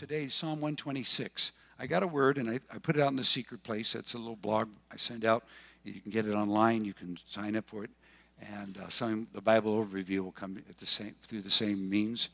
today 0.00 0.28
Psalm 0.28 0.62
126. 0.62 1.52
I 1.78 1.86
got 1.86 2.02
a 2.02 2.06
word 2.06 2.38
and 2.38 2.48
I, 2.48 2.58
I 2.74 2.78
put 2.78 2.96
it 2.96 3.02
out 3.02 3.10
in 3.10 3.16
the 3.16 3.22
secret 3.22 3.62
place. 3.62 3.92
That's 3.92 4.14
a 4.14 4.16
little 4.16 4.34
blog 4.34 4.70
I 4.90 4.96
send 4.96 5.26
out. 5.26 5.44
You 5.84 6.00
can 6.00 6.10
get 6.10 6.26
it 6.26 6.32
online. 6.32 6.86
You 6.86 6.94
can 6.94 7.18
sign 7.26 7.54
up 7.54 7.68
for 7.68 7.84
it. 7.84 7.90
And 8.40 8.78
uh, 8.78 8.88
some 8.88 9.28
the 9.34 9.42
Bible 9.42 9.76
overview 9.84 10.20
will 10.20 10.32
come 10.32 10.56
at 10.70 10.78
the 10.78 10.86
same 10.86 11.14
through 11.24 11.42
the 11.42 11.50
same 11.50 11.90
means 11.90 12.30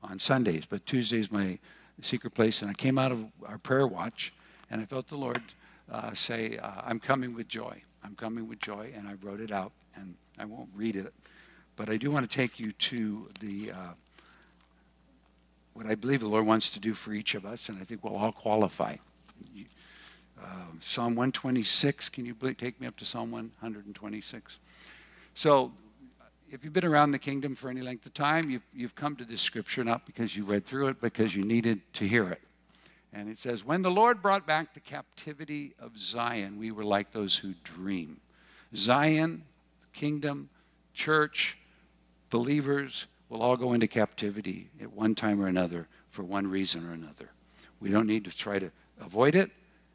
on 0.00 0.20
Sundays. 0.20 0.64
But 0.64 0.86
Tuesday's 0.86 1.32
my 1.32 1.58
secret 2.02 2.34
place. 2.34 2.62
And 2.62 2.70
I 2.70 2.74
came 2.74 2.98
out 2.98 3.10
of 3.10 3.24
our 3.48 3.58
prayer 3.58 3.88
watch 3.88 4.32
and 4.70 4.80
I 4.80 4.84
felt 4.84 5.08
the 5.08 5.16
Lord 5.16 5.42
uh, 5.90 6.14
say, 6.14 6.58
uh, 6.58 6.82
I'm 6.86 7.00
coming 7.00 7.34
with 7.34 7.48
joy. 7.48 7.82
I'm 8.04 8.14
coming 8.14 8.46
with 8.46 8.60
joy. 8.60 8.92
And 8.96 9.08
I 9.08 9.14
wrote 9.14 9.40
it 9.40 9.50
out. 9.50 9.72
And 9.96 10.14
I 10.38 10.44
won't 10.44 10.70
read 10.72 10.94
it. 10.94 11.12
But 11.74 11.90
I 11.90 11.96
do 11.96 12.12
want 12.12 12.30
to 12.30 12.36
take 12.36 12.60
you 12.60 12.70
to 12.70 13.28
the 13.40 13.72
uh, 13.72 13.76
what 15.78 15.86
I 15.86 15.94
believe 15.94 16.18
the 16.18 16.26
Lord 16.26 16.44
wants 16.44 16.70
to 16.70 16.80
do 16.80 16.92
for 16.92 17.12
each 17.12 17.36
of 17.36 17.46
us, 17.46 17.68
and 17.68 17.78
I 17.80 17.84
think 17.84 18.02
we'll 18.02 18.16
all 18.16 18.32
qualify. 18.32 18.96
Uh, 20.36 20.44
Psalm 20.80 21.14
126, 21.14 22.08
can 22.08 22.26
you 22.26 22.34
take 22.54 22.80
me 22.80 22.88
up 22.88 22.96
to 22.96 23.04
Psalm 23.04 23.30
126? 23.30 24.58
So, 25.34 25.70
if 26.50 26.64
you've 26.64 26.72
been 26.72 26.84
around 26.84 27.12
the 27.12 27.18
kingdom 27.20 27.54
for 27.54 27.70
any 27.70 27.80
length 27.80 28.06
of 28.06 28.14
time, 28.14 28.50
you've, 28.50 28.66
you've 28.74 28.96
come 28.96 29.14
to 29.16 29.24
this 29.24 29.40
scripture 29.40 29.84
not 29.84 30.04
because 30.04 30.36
you 30.36 30.44
read 30.44 30.66
through 30.66 30.88
it, 30.88 31.00
because 31.00 31.36
you 31.36 31.44
needed 31.44 31.80
to 31.92 32.08
hear 32.08 32.28
it. 32.28 32.40
And 33.12 33.28
it 33.28 33.38
says, 33.38 33.64
When 33.64 33.82
the 33.82 33.90
Lord 33.90 34.20
brought 34.20 34.48
back 34.48 34.74
the 34.74 34.80
captivity 34.80 35.74
of 35.78 35.96
Zion, 35.96 36.58
we 36.58 36.72
were 36.72 36.84
like 36.84 37.12
those 37.12 37.36
who 37.36 37.54
dream. 37.62 38.20
Zion, 38.74 39.44
kingdom, 39.92 40.48
church, 40.92 41.56
believers, 42.30 43.06
will 43.28 43.42
all 43.42 43.56
go 43.56 43.72
into 43.72 43.86
captivity 43.86 44.68
at 44.80 44.92
one 44.92 45.14
time 45.14 45.40
or 45.40 45.46
another 45.46 45.86
for 46.10 46.22
one 46.22 46.46
reason 46.46 46.88
or 46.88 46.92
another. 46.92 47.30
We 47.80 47.90
don't 47.90 48.06
need 48.06 48.24
to 48.24 48.36
try 48.36 48.58
to 48.58 48.70
avoid 49.00 49.34
it 49.34 49.50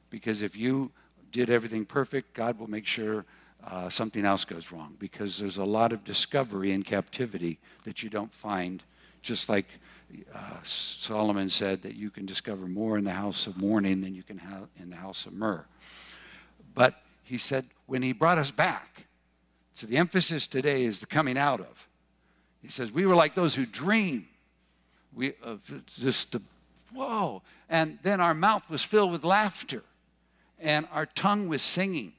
because 0.10 0.42
if 0.42 0.56
you 0.56 0.92
did 1.32 1.50
everything 1.50 1.86
perfect, 1.86 2.34
God 2.34 2.60
will 2.60 2.70
make 2.70 2.86
sure 2.86 3.26
uh, 3.66 3.90
something 3.90 4.26
else 4.26 4.46
goes 4.46 4.72
wrong 4.72 4.96
because 5.00 5.38
there's 5.38 5.58
a 5.58 5.64
lot 5.64 5.94
of 5.94 6.04
discovery 6.04 6.72
in 6.72 6.84
captivity 6.84 7.60
that 7.86 8.04
you 8.04 8.10
don't 8.10 8.34
find, 8.34 8.84
just 9.22 9.50
like 9.50 9.68
uh, 10.34 10.58
Solomon 10.64 11.50
said 11.50 11.82
that 11.82 11.96
you 11.96 12.10
can 12.10 12.26
discover 12.26 12.68
more 12.68 12.98
in 12.98 13.04
the 13.04 13.12
house 13.12 13.48
of 13.48 13.58
mourning 13.58 14.02
than 14.02 14.14
you 14.14 14.24
can 14.24 14.38
have 14.38 14.68
in 14.80 14.90
the 14.90 14.96
house 14.96 15.26
of 15.26 15.34
myrrh. 15.34 15.66
But 16.76 17.02
he 17.24 17.38
said, 17.38 17.66
when 17.86 18.02
he 18.02 18.14
brought 18.14 18.38
us 18.38 18.52
back, 18.52 19.06
so 19.74 19.88
the 19.88 19.98
emphasis 19.98 20.46
today 20.46 20.84
is 20.84 21.00
the 21.00 21.06
coming 21.06 21.38
out 21.38 21.60
of. 21.60 21.88
He 22.64 22.70
says, 22.70 22.92
We 22.92 23.06
were 23.06 23.16
like 23.16 23.36
those 23.36 23.54
who 23.54 23.66
dream. 23.66 24.28
We 25.14 25.34
uh, 25.44 25.58
just, 25.86 26.32
the, 26.32 26.42
whoa. 26.94 27.44
And 27.70 28.00
then 28.02 28.20
our 28.20 28.34
mouth 28.34 28.68
was 28.70 28.84
filled 28.84 29.12
with 29.12 29.24
laughter, 29.24 29.84
and 30.60 30.88
our 30.92 31.06
tongue 31.06 31.48
was 31.48 31.62
singing. 31.62 32.14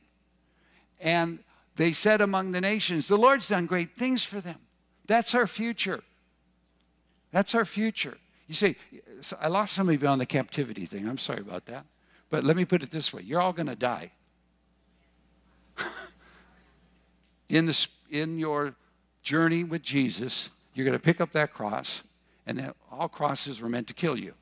And 1.00 1.40
they 1.76 1.92
said 1.92 2.20
among 2.20 2.52
the 2.52 2.60
nations, 2.60 3.08
The 3.08 3.16
Lord's 3.16 3.48
done 3.48 3.66
great 3.66 3.96
things 3.96 4.24
for 4.24 4.40
them. 4.40 4.58
That's 5.06 5.34
our 5.34 5.46
future. 5.46 6.04
That's 7.32 7.54
our 7.54 7.64
future. 7.64 8.16
You 8.46 8.54
see, 8.54 8.76
I 9.40 9.48
lost 9.48 9.72
some 9.72 9.88
of 9.88 10.00
you 10.02 10.08
on 10.08 10.18
the 10.18 10.26
captivity 10.26 10.86
thing. 10.86 11.08
I'm 11.08 11.18
sorry 11.18 11.40
about 11.40 11.64
that. 11.66 11.86
But 12.28 12.44
let 12.44 12.56
me 12.56 12.64
put 12.64 12.82
it 12.82 12.90
this 12.90 13.12
way 13.12 13.22
you're 13.22 13.40
all 13.40 13.52
going 13.52 13.66
to 13.66 13.76
die. 13.76 14.12
in, 17.48 17.66
the, 17.66 17.88
in 18.10 18.38
your 18.38 18.74
journey 19.24 19.64
with 19.64 19.82
Jesus, 19.82 20.50
you're 20.74 20.84
going 20.84 20.96
to 20.96 21.02
pick 21.02 21.20
up 21.20 21.32
that 21.32 21.52
cross, 21.52 22.02
and 22.46 22.58
that 22.58 22.76
all 22.92 23.08
crosses 23.08 23.60
were 23.60 23.68
meant 23.68 23.88
to 23.88 23.94
kill 23.94 24.16
you. 24.16 24.34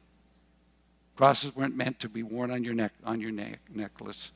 Crosses 1.16 1.54
weren't 1.54 1.76
meant 1.76 2.00
to 2.00 2.08
be 2.08 2.22
worn 2.22 2.50
on 2.50 2.64
your 2.64 2.74
neck 2.74 2.92
on 3.04 3.20
your 3.20 3.30
neck 3.30 3.60
necklace. 3.72 4.32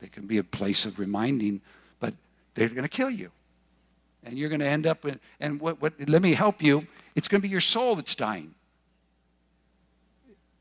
They 0.00 0.08
can 0.08 0.26
be 0.26 0.38
a 0.38 0.44
place 0.44 0.84
of 0.84 0.98
reminding, 0.98 1.60
but 1.98 2.14
they're 2.54 2.68
going 2.68 2.82
to 2.82 2.88
kill 2.88 3.10
you, 3.10 3.30
and 4.24 4.38
you're 4.38 4.48
going 4.48 4.60
to 4.60 4.66
end 4.66 4.86
up. 4.86 5.04
In, 5.04 5.18
and 5.40 5.60
what, 5.60 5.82
what? 5.82 5.94
Let 6.08 6.22
me 6.22 6.34
help 6.34 6.62
you. 6.62 6.86
It's 7.14 7.26
going 7.26 7.40
to 7.40 7.42
be 7.42 7.50
your 7.50 7.60
soul 7.60 7.96
that's 7.96 8.14
dying 8.14 8.54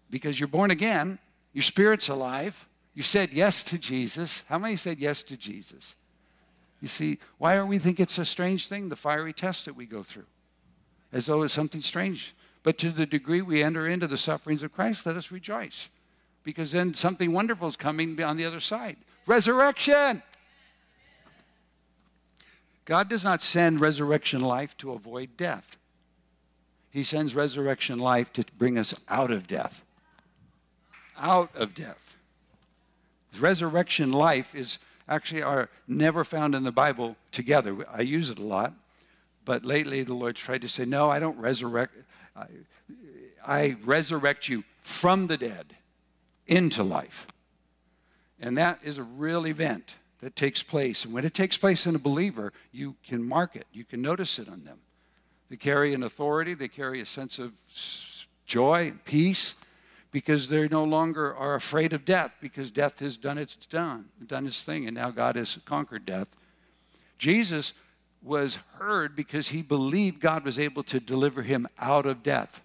because 0.10 0.40
you're 0.40 0.48
born 0.48 0.72
again. 0.72 1.20
Your 1.54 1.64
spirit's 1.64 2.10
alive. 2.10 2.68
You 2.94 3.04
said 3.04 3.32
yes 3.32 3.64
to 3.64 3.78
Jesus. 3.78 4.44
How 4.50 4.58
many 4.58 4.76
said 4.76 4.98
yes 4.98 5.24
to 5.24 5.38
Jesus? 5.38 5.96
You 6.82 6.88
see, 6.88 7.20
why 7.38 7.56
are 7.56 7.66
we 7.66 7.80
think 7.80 8.00
it's 8.00 8.18
a 8.18 8.26
strange 8.26 8.68
thing, 8.68 8.90
the 8.90 8.96
fiery 8.96 9.34
test 9.34 9.66
that 9.66 9.76
we 9.76 9.86
go 9.86 10.04
through? 10.04 10.28
As 11.12 11.26
though 11.26 11.42
it's 11.42 11.54
something 11.54 11.82
strange. 11.82 12.36
But 12.64 12.78
to 12.80 12.92
the 12.92 13.06
degree 13.06 13.42
we 13.42 13.64
enter 13.64 13.88
into 13.88 14.08
the 14.08 14.18
sufferings 14.18 14.62
of 14.62 14.74
Christ, 14.74 15.06
let 15.06 15.16
us 15.16 15.32
rejoice. 15.32 15.90
Because 16.44 16.72
then 16.72 16.94
something 16.94 17.34
wonderful 17.34 17.68
is 17.68 17.76
coming 17.76 18.22
on 18.22 18.38
the 18.38 18.46
other 18.46 18.60
side. 18.60 18.98
Resurrection! 19.26 20.22
God 22.86 23.10
does 23.10 23.24
not 23.24 23.42
send 23.42 23.82
resurrection 23.82 24.42
life 24.42 24.78
to 24.78 24.92
avoid 24.92 25.36
death. 25.36 25.78
He 26.90 27.04
sends 27.04 27.36
resurrection 27.36 28.00
life 28.00 28.32
to 28.34 28.46
bring 28.58 28.78
us 28.78 29.04
out 29.10 29.30
of 29.30 29.46
death. 29.46 29.84
Out 31.20 31.54
of 31.56 31.76
death. 31.76 32.16
Resurrection 33.38 34.12
life 34.12 34.56
is 34.56 34.80
actually 35.08 35.42
are 35.42 35.70
never 35.88 36.24
found 36.24 36.56
in 36.56 36.64
the 36.64 36.72
Bible 36.72 37.16
together. 37.32 37.78
I 37.92 38.02
use 38.02 38.30
it 38.30 38.40
a 38.40 38.44
lot, 38.44 38.74
but 39.46 39.64
lately 39.64 40.04
the 40.04 40.14
Lord 40.14 40.36
tried 40.36 40.62
to 40.62 40.70
say, 40.70 40.86
no, 40.86 41.10
I 41.10 41.20
don't 41.20 41.38
resurrect. 41.38 41.96
I, 42.36 42.46
I 43.46 43.78
resurrect 43.86 44.50
you 44.50 44.64
from 44.82 45.28
the 45.28 45.38
dead 45.38 45.76
into 46.48 46.84
life. 46.84 47.28
And 48.40 48.58
that 48.58 48.80
is 48.84 48.98
a 48.98 49.04
real 49.04 49.48
event 49.48 49.96
that 50.22 50.36
takes 50.36 50.62
place. 50.64 51.06
And 51.06 51.14
when 51.14 51.26
it 51.26 51.34
takes 51.34 51.58
place 51.58 51.86
in 51.86 51.96
a 51.96 52.00
believer, 52.00 52.54
you 52.72 52.96
can 53.08 53.24
mark 53.24 53.56
it, 53.56 53.66
you 53.72 53.84
can 53.84 54.02
notice 54.02 54.40
it 54.40 54.50
on 54.50 54.64
them. 54.64 54.80
They 55.50 55.56
carry 55.56 55.94
an 55.94 56.04
authority, 56.04 56.54
they 56.54 56.68
carry 56.68 57.00
a 57.02 57.06
sense 57.06 57.40
of 57.40 57.54
joy, 58.46 58.94
peace, 59.06 59.56
because 60.12 60.48
they 60.48 60.68
no 60.68 60.84
longer 60.84 61.36
are 61.36 61.56
afraid 61.56 61.94
of 61.94 62.06
death 62.06 62.36
because 62.42 62.72
death 62.72 63.00
has 63.00 63.18
done 63.18 63.38
its 63.38 63.56
done, 63.56 64.06
done 64.26 64.48
its 64.48 64.62
thing, 64.62 64.88
and 64.88 64.96
now 64.96 65.12
God 65.12 65.36
has 65.36 65.56
conquered 65.66 66.06
death. 66.06 66.28
Jesus 67.18 67.74
was 68.22 68.60
heard 68.78 69.16
because 69.16 69.50
he 69.50 69.62
believed 69.62 70.20
God 70.20 70.44
was 70.44 70.60
able 70.60 70.84
to 70.84 71.00
deliver 71.00 71.42
him 71.42 71.68
out 71.80 72.06
of 72.06 72.24
death. 72.24 72.62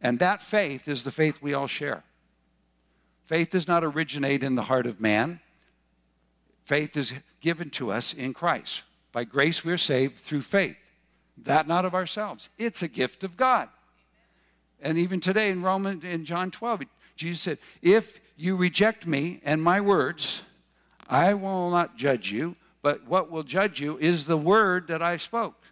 And 0.00 0.18
that 0.18 0.42
faith 0.42 0.88
is 0.88 1.02
the 1.02 1.10
faith 1.10 1.42
we 1.42 1.54
all 1.54 1.66
share. 1.66 2.04
Faith 3.26 3.50
does 3.50 3.68
not 3.68 3.84
originate 3.84 4.42
in 4.42 4.54
the 4.54 4.62
heart 4.62 4.86
of 4.86 5.00
man. 5.00 5.40
Faith 6.64 6.96
is 6.96 7.12
given 7.40 7.70
to 7.70 7.90
us 7.90 8.14
in 8.14 8.32
Christ. 8.32 8.82
By 9.12 9.24
grace 9.24 9.64
we 9.64 9.72
are 9.72 9.78
saved 9.78 10.18
through 10.18 10.42
faith. 10.42 10.76
That 11.36 11.68
not 11.68 11.84
of 11.84 11.94
ourselves. 11.94 12.48
It's 12.58 12.82
a 12.82 12.88
gift 12.88 13.24
of 13.24 13.36
God. 13.36 13.68
And 14.80 14.98
even 14.98 15.20
today 15.20 15.50
in 15.50 15.62
Romans 15.62 16.04
in 16.04 16.24
John 16.24 16.50
12, 16.50 16.82
Jesus 17.16 17.40
said, 17.40 17.58
If 17.82 18.20
you 18.36 18.56
reject 18.56 19.06
me 19.06 19.40
and 19.44 19.62
my 19.62 19.80
words, 19.80 20.42
I 21.08 21.34
will 21.34 21.70
not 21.70 21.96
judge 21.96 22.30
you, 22.30 22.56
but 22.82 23.06
what 23.06 23.30
will 23.30 23.42
judge 23.42 23.80
you 23.80 23.98
is 23.98 24.24
the 24.24 24.36
word 24.36 24.88
that 24.88 25.02
I 25.02 25.16
spoke. 25.16 25.62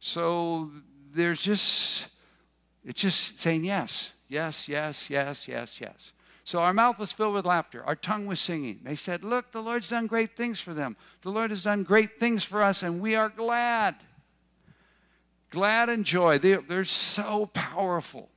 So 0.00 0.70
there's 1.12 1.42
just, 1.42 2.08
it's 2.84 3.00
just 3.00 3.40
saying 3.40 3.64
yes, 3.64 4.12
yes, 4.28 4.68
yes, 4.68 5.10
yes, 5.10 5.46
yes, 5.46 5.80
yes. 5.80 6.12
So 6.44 6.60
our 6.60 6.74
mouth 6.74 6.98
was 6.98 7.12
filled 7.12 7.34
with 7.34 7.44
laughter. 7.44 7.84
Our 7.84 7.94
tongue 7.94 8.26
was 8.26 8.40
singing. 8.40 8.80
They 8.82 8.96
said, 8.96 9.22
Look, 9.22 9.52
the 9.52 9.60
Lord's 9.60 9.90
done 9.90 10.06
great 10.06 10.36
things 10.36 10.60
for 10.60 10.74
them. 10.74 10.96
The 11.20 11.30
Lord 11.30 11.50
has 11.50 11.62
done 11.62 11.84
great 11.84 12.18
things 12.18 12.44
for 12.44 12.62
us, 12.62 12.82
and 12.82 13.00
we 13.00 13.14
are 13.14 13.28
glad 13.28 13.94
glad 15.52 15.88
and 15.88 16.04
joy. 16.04 16.38
They, 16.38 16.54
they're 16.54 16.84
so 16.84 17.46
powerful. 17.52 18.28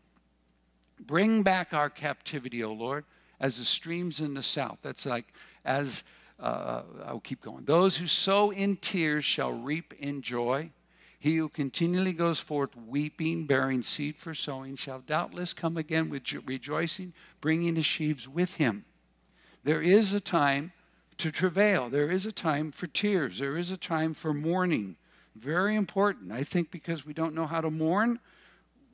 Bring 0.99 1.41
back 1.41 1.73
our 1.73 1.89
captivity, 1.89 2.63
O 2.63 2.73
Lord, 2.73 3.05
as 3.39 3.57
the 3.57 3.65
streams 3.65 4.19
in 4.19 4.35
the 4.35 4.43
south. 4.43 4.79
That's 4.83 5.05
like, 5.05 5.25
as 5.63 6.03
uh, 6.39 6.83
I'll 7.05 7.21
keep 7.21 7.41
going. 7.41 7.65
Those 7.65 7.97
who 7.97 8.07
sow 8.07 8.51
in 8.51 8.75
tears 8.75 9.25
shall 9.25 9.53
reap 9.53 9.93
in 9.99 10.21
joy. 10.21 10.69
He 11.17 11.37
who 11.37 11.49
continually 11.49 12.13
goes 12.13 12.39
forth 12.39 12.75
weeping, 12.75 13.45
bearing 13.45 13.81
seed 13.81 14.17
for 14.17 14.35
sowing, 14.35 14.75
shall 14.75 14.99
doubtless 14.99 15.53
come 15.53 15.77
again 15.77 16.09
with 16.09 16.31
rejoicing, 16.45 17.13
bringing 17.41 17.75
his 17.75 17.85
sheaves 17.85 18.27
with 18.27 18.55
him. 18.55 18.85
There 19.63 19.81
is 19.81 20.13
a 20.13 20.19
time 20.19 20.71
to 21.17 21.31
travail. 21.31 21.89
There 21.89 22.11
is 22.11 22.25
a 22.25 22.31
time 22.31 22.71
for 22.71 22.87
tears. 22.87 23.39
There 23.39 23.57
is 23.57 23.71
a 23.71 23.77
time 23.77 24.13
for 24.13 24.33
mourning. 24.33 24.97
Very 25.35 25.75
important. 25.75 26.31
I 26.31 26.43
think 26.43 26.71
because 26.71 27.05
we 27.05 27.13
don't 27.13 27.33
know 27.33 27.45
how 27.45 27.61
to 27.61 27.69
mourn, 27.69 28.19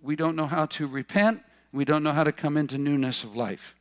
we 0.01 0.15
don't 0.15 0.35
know 0.35 0.47
how 0.47 0.65
to 0.67 0.87
repent, 0.87 1.41
we 1.71 1.85
don't 1.85 2.03
know 2.03 2.11
how 2.11 2.23
to 2.23 2.31
come 2.31 2.57
into 2.57 2.77
newness 2.77 3.23
of 3.23 3.35
life. 3.35 3.75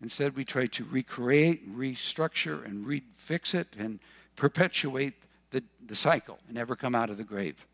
Instead, 0.00 0.36
we 0.36 0.44
try 0.44 0.66
to 0.66 0.84
recreate, 0.84 1.76
restructure, 1.76 2.64
and 2.64 2.86
refix 2.86 3.54
it 3.54 3.66
and 3.76 3.98
perpetuate 4.36 5.14
the, 5.50 5.62
the 5.86 5.96
cycle 5.96 6.38
and 6.46 6.54
never 6.54 6.76
come 6.76 6.94
out 6.94 7.10
of 7.10 7.16
the 7.16 7.24
grave. 7.24 7.66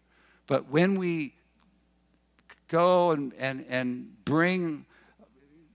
But 0.47 0.71
when 0.71 0.99
we 0.99 1.35
go 2.69 3.11
and, 3.11 3.33
and, 3.39 3.65
and 3.69 4.25
bring 4.25 4.87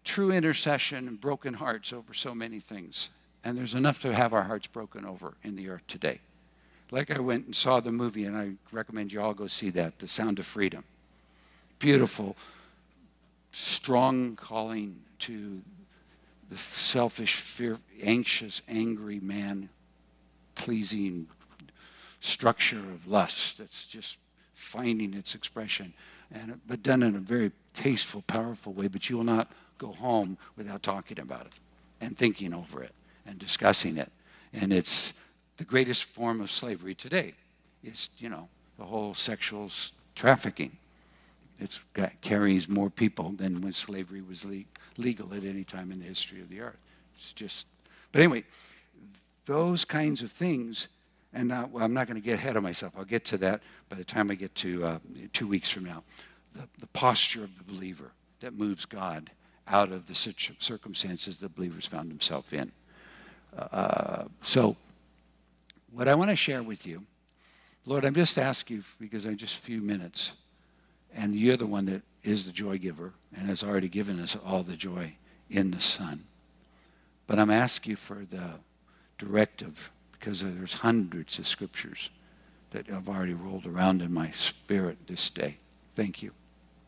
true 0.03 0.31
intercession 0.31 1.07
and 1.07 1.21
broken 1.21 1.53
hearts 1.53 1.93
over 1.93 2.13
so 2.13 2.33
many 2.33 2.59
things. 2.59 3.09
And 3.43 3.57
there's 3.57 3.75
enough 3.75 4.01
to 4.01 4.13
have 4.13 4.33
our 4.33 4.43
hearts 4.43 4.67
broken 4.67 5.05
over 5.05 5.35
in 5.43 5.55
the 5.55 5.69
earth 5.69 5.85
today. 5.87 6.19
Like 6.91 7.11
I 7.11 7.19
went 7.19 7.45
and 7.45 7.55
saw 7.55 7.79
the 7.79 7.91
movie, 7.91 8.25
and 8.25 8.35
I 8.35 8.51
recommend 8.71 9.13
you 9.13 9.21
all 9.21 9.33
go 9.33 9.47
see 9.47 9.69
that, 9.71 9.99
The 9.99 10.07
Sound 10.07 10.39
of 10.39 10.45
Freedom. 10.45 10.83
Beautiful, 11.77 12.35
strong 13.51 14.35
calling 14.35 15.01
to 15.19 15.61
the 16.49 16.57
selfish, 16.57 17.35
fear, 17.35 17.77
anxious, 18.01 18.61
angry 18.67 19.19
man, 19.19 19.69
pleasing 20.55 21.27
structure 22.19 22.79
of 22.79 23.07
lust 23.07 23.59
that's 23.59 23.85
just 23.85 24.17
finding 24.53 25.13
its 25.13 25.35
expression, 25.35 25.93
and 26.31 26.59
but 26.67 26.83
done 26.83 27.03
in 27.03 27.15
a 27.15 27.19
very 27.19 27.51
tasteful, 27.73 28.23
powerful 28.23 28.73
way. 28.73 28.87
But 28.87 29.09
you 29.09 29.17
will 29.17 29.23
not 29.23 29.51
go 29.77 29.93
home 29.93 30.37
without 30.57 30.83
talking 30.83 31.19
about 31.19 31.45
it 31.45 31.53
and 32.01 32.17
thinking 32.17 32.53
over 32.53 32.83
it 32.83 32.93
and 33.25 33.37
discussing 33.39 33.97
it. 33.97 34.11
And 34.51 34.73
it's 34.73 35.13
the 35.59 35.65
greatest 35.65 36.05
form 36.05 36.39
of 36.39 36.49
slavery 36.49 36.95
today. 36.95 37.33
Is 37.83 38.09
you 38.17 38.29
know 38.29 38.47
the 38.77 38.85
whole 38.85 39.13
sexual 39.13 39.69
trafficking. 40.15 40.77
It 41.59 41.77
carries 42.21 42.69
more 42.69 42.89
people 42.89 43.31
than 43.31 43.61
when 43.61 43.73
slavery 43.73 44.21
was 44.21 44.45
le- 44.45 44.63
legal 44.97 45.33
at 45.33 45.43
any 45.43 45.65
time 45.65 45.91
in 45.91 45.99
the 45.99 46.05
history 46.05 46.39
of 46.39 46.49
the 46.49 46.61
earth. 46.61 46.77
It's 47.13 47.33
just, 47.33 47.67
but 48.13 48.21
anyway, 48.21 48.45
those 49.45 49.83
kinds 49.83 50.21
of 50.21 50.31
things. 50.31 50.87
And 51.33 51.49
well, 51.49 51.83
I'm 51.83 51.93
not 51.93 52.07
going 52.07 52.15
to 52.15 52.25
get 52.25 52.35
ahead 52.35 52.55
of 52.55 52.63
myself. 52.63 52.93
I'll 52.97 53.03
get 53.03 53.25
to 53.25 53.37
that 53.39 53.61
by 53.89 53.97
the 53.97 54.05
time 54.05 54.31
I 54.31 54.35
get 54.35 54.55
to 54.55 54.85
uh, 54.85 54.99
two 55.33 55.47
weeks 55.47 55.69
from 55.69 55.83
now. 55.83 56.03
The, 56.53 56.67
the 56.79 56.87
posture 56.87 57.43
of 57.43 57.55
the 57.57 57.63
believer 57.71 58.11
that 58.39 58.53
moves 58.53 58.85
God 58.85 59.29
out 59.67 59.91
of 59.91 60.07
the 60.07 60.15
circumstances 60.15 61.37
the 61.37 61.49
believer's 61.49 61.85
found 61.85 62.09
himself 62.09 62.53
in. 62.53 62.71
Uh, 63.55 64.23
so, 64.41 64.75
what 65.91 66.07
I 66.07 66.15
want 66.15 66.29
to 66.29 66.35
share 66.35 66.63
with 66.63 66.85
you, 66.85 67.03
Lord, 67.85 68.05
I'm 68.05 68.13
just 68.13 68.37
asking 68.37 68.77
you 68.77 68.83
because 68.99 69.25
I'm 69.25 69.37
just 69.37 69.55
a 69.55 69.61
few 69.61 69.81
minutes, 69.81 70.33
and 71.15 71.35
you're 71.35 71.57
the 71.57 71.65
one 71.65 71.85
that 71.85 72.01
is 72.23 72.45
the 72.45 72.51
joy 72.51 72.77
giver 72.77 73.13
and 73.35 73.47
has 73.47 73.63
already 73.63 73.89
given 73.89 74.19
us 74.19 74.37
all 74.45 74.63
the 74.63 74.75
joy 74.75 75.13
in 75.49 75.71
the 75.71 75.81
Son. 75.81 76.25
But 77.27 77.39
I'm 77.39 77.49
asking 77.49 77.91
you 77.91 77.95
for 77.95 78.25
the 78.29 78.55
directive 79.17 79.91
because 80.11 80.41
there's 80.41 80.73
hundreds 80.73 81.39
of 81.39 81.47
scriptures 81.47 82.09
that 82.71 82.87
have 82.87 83.09
already 83.09 83.33
rolled 83.33 83.65
around 83.65 84.01
in 84.01 84.13
my 84.13 84.31
spirit 84.31 84.97
this 85.07 85.29
day. 85.29 85.57
Thank 85.95 86.21
you. 86.21 86.31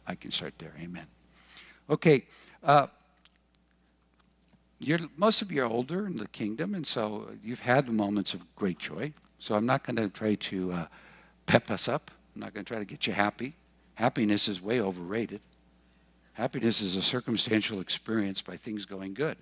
I 0.06 0.15
can 0.15 0.31
start 0.31 0.53
there. 0.57 0.74
Amen. 0.80 1.07
Okay. 1.89 2.25
Uh, 2.63 2.88
most 5.18 5.42
of 5.42 5.51
you 5.51 5.63
are 5.63 5.68
older 5.68 6.07
in 6.07 6.18
the 6.18 6.28
kingdom, 6.28 6.74
and 6.74 6.86
so 6.86 7.30
you've 7.44 7.60
had 7.60 7.88
moments 7.89 8.33
of 8.33 8.44
great 8.56 8.80
joy. 8.80 9.13
So 9.39 9.56
I'm 9.56 9.66
not 9.66 9.83
going 9.83 9.95
to 9.95 10.10
try 10.10 10.36
to 10.36 10.72
uh, 10.72 10.86
pep 11.45 11.69
us 11.69 11.88
up. 11.88 12.12
I'm 12.36 12.42
not 12.42 12.54
going 12.54 12.66
to 12.66 12.68
try 12.68 12.80
to 12.80 12.86
get 12.86 13.07
you 13.07 13.13
happy. 13.13 13.54
Happiness 13.95 14.48
is 14.48 14.62
way 14.62 14.81
overrated. 14.81 15.42
Happiness 16.33 16.81
is 16.81 16.95
a 16.95 17.01
circumstantial 17.01 17.80
experience 17.80 18.42
by 18.42 18.56
things 18.56 18.86
going 18.86 19.13
good. 19.13 19.38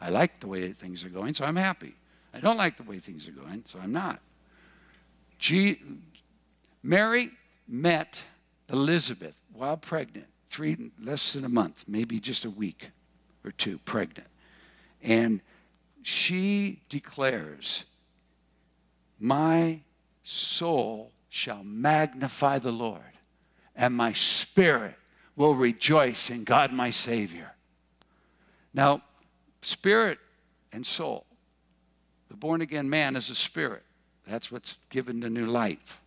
I 0.00 0.10
like 0.10 0.40
the 0.40 0.48
way 0.48 0.72
things 0.72 1.04
are 1.04 1.08
going, 1.08 1.34
so 1.34 1.44
I'm 1.44 1.56
happy. 1.56 1.94
I 2.34 2.40
don't 2.40 2.56
like 2.56 2.76
the 2.76 2.82
way 2.82 2.98
things 2.98 3.28
are 3.28 3.32
going, 3.32 3.64
so 3.68 3.78
I'm 3.82 3.92
not. 3.92 4.20
Mary 6.82 7.30
met 7.68 8.22
Elizabeth 8.68 9.40
while 9.52 9.76
pregnant, 9.76 10.26
three 10.48 10.90
less 11.02 11.32
than 11.32 11.44
a 11.44 11.48
month, 11.48 11.84
maybe 11.86 12.18
just 12.18 12.44
a 12.44 12.50
week 12.50 12.90
or 13.44 13.52
two 13.52 13.78
pregnant. 13.78 14.28
And 15.04 15.40
she 16.02 16.80
declares, 16.88 17.84
My 19.20 19.82
soul 20.24 21.12
shall 21.28 21.62
magnify 21.62 22.58
the 22.58 22.72
Lord, 22.72 23.02
and 23.76 23.94
my 23.94 24.12
spirit 24.12 24.96
will 25.36 25.54
rejoice 25.54 26.30
in 26.30 26.44
God 26.44 26.72
my 26.72 26.90
Savior. 26.90 27.52
Now, 28.72 29.02
spirit 29.62 30.18
and 30.72 30.84
soul. 30.84 31.26
The 32.28 32.36
born 32.36 32.60
again 32.60 32.88
man 32.88 33.14
is 33.14 33.30
a 33.30 33.34
spirit. 33.34 33.82
That's 34.26 34.50
what's 34.50 34.76
given 34.90 35.20
the 35.20 35.30
new 35.30 35.46
life. 35.46 36.00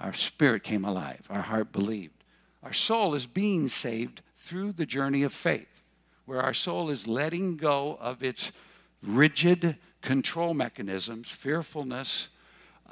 Our 0.00 0.14
spirit 0.14 0.62
came 0.62 0.84
alive, 0.84 1.26
our 1.28 1.42
heart 1.42 1.72
believed. 1.72 2.24
Our 2.62 2.72
soul 2.72 3.14
is 3.14 3.26
being 3.26 3.68
saved 3.68 4.22
through 4.36 4.72
the 4.72 4.86
journey 4.86 5.22
of 5.24 5.32
faith, 5.32 5.77
where 6.28 6.42
our 6.42 6.52
soul 6.52 6.90
is 6.90 7.06
letting 7.06 7.56
go 7.56 7.96
of 8.02 8.22
its 8.22 8.52
rigid 9.02 9.76
control 10.02 10.52
mechanisms, 10.52 11.30
fearfulness, 11.30 12.28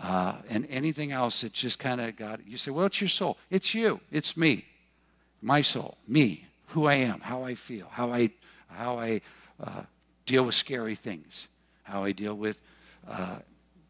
uh, 0.03 0.37
and 0.49 0.67
anything 0.71 1.13
else 1.13 1.43
that 1.43 1.53
just 1.53 1.79
kind 1.79 2.01
of 2.01 2.17
got. 2.17 2.41
You 2.47 2.57
say, 2.57 2.71
well, 2.71 2.87
it's 2.87 2.99
your 2.99 3.09
soul. 3.09 3.37
It's 3.51 3.75
you. 3.75 4.01
It's 4.11 4.39
me. 4.39 4.65
My 5.43 5.61
soul. 5.61 5.99
Me. 6.09 6.47
Who 6.69 6.87
I 6.87 6.95
am. 6.95 7.21
How 7.21 7.45
I 7.45 7.55
feel. 7.55 7.89
How 7.91 8.11
I, 8.11 8.31
how 8.69 8.99
I 8.99 9.21
uh, 9.63 9.83
deal 10.25 10.47
with 10.47 10.55
scary 10.55 10.95
things. 10.95 11.47
How 11.83 12.05
I 12.05 12.13
deal 12.13 12.35
with 12.35 12.59
uh, 13.07 13.37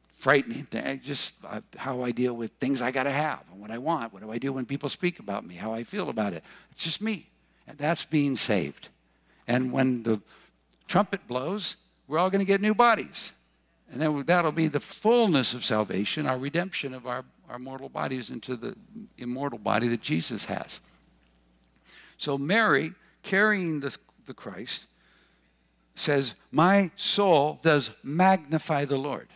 frightening 0.09 0.65
things. 0.65 1.07
Just 1.07 1.35
uh, 1.47 1.61
how 1.77 2.03
I 2.03 2.11
deal 2.11 2.35
with 2.35 2.51
things 2.55 2.83
I 2.83 2.91
got 2.91 3.05
to 3.05 3.11
have 3.11 3.45
and 3.53 3.61
what 3.61 3.71
I 3.71 3.79
want. 3.79 4.13
What 4.13 4.23
do 4.23 4.33
I 4.33 4.39
do 4.39 4.53
when 4.53 4.67
people 4.67 4.89
speak 4.89 5.21
about 5.21 5.47
me? 5.47 5.55
How 5.55 5.73
I 5.73 5.85
feel 5.85 6.09
about 6.11 6.33
it. 6.33 6.43
It's 6.73 6.83
just 6.83 7.01
me. 7.01 7.29
And 7.69 7.79
that's 7.79 8.05
being 8.05 8.35
saved. 8.35 8.89
And 9.47 9.73
when 9.73 10.03
the 10.03 10.21
trumpet 10.89 11.27
blows, 11.27 11.77
we're 12.09 12.19
all 12.19 12.31
going 12.31 12.41
to 12.41 12.47
get 12.47 12.61
new 12.61 12.75
bodies. 12.75 13.33
And 13.91 14.01
then 14.01 14.25
that'll 14.27 14.53
be 14.53 14.69
the 14.69 14.81
fullness 14.81 15.55
of 15.55 15.65
salvation, 15.65 16.27
our 16.27 16.39
redemption 16.39 16.95
of 16.95 17.07
our, 17.07 17.25
our 17.49 17.59
mortal 17.59 17.89
bodies 17.89 18.31
into 18.31 18.57
the 18.57 18.77
immortal 19.19 19.59
body 19.59 19.89
that 19.89 20.03
Jesus 20.03 20.45
has. 20.47 20.81
So 22.19 22.37
Mary, 22.37 22.93
carrying 23.23 23.81
the, 23.81 23.97
the 24.27 24.35
Christ, 24.35 24.87
says, 25.95 26.35
My 26.51 26.91
soul 26.97 27.61
does 27.63 27.91
magnify 28.03 28.85
the 28.85 28.97
Lord. 28.97 29.29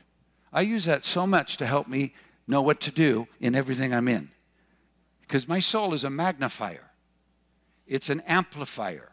I 0.53 0.63
use 0.63 0.85
that 0.87 1.05
so 1.05 1.27
much 1.27 1.57
to 1.59 1.67
help 1.67 1.87
me 1.87 2.15
know 2.47 2.63
what 2.63 2.81
to 2.81 2.91
do 2.91 3.29
in 3.41 3.55
everything 3.55 3.95
I'm 3.95 4.09
in. 4.09 4.31
Because 5.21 5.47
my 5.47 5.61
soul 5.61 5.95
is 5.95 6.03
a 6.03 6.11
magnifier, 6.11 6.91
it's 7.87 8.11
an 8.11 8.21
amplifier. 8.27 9.07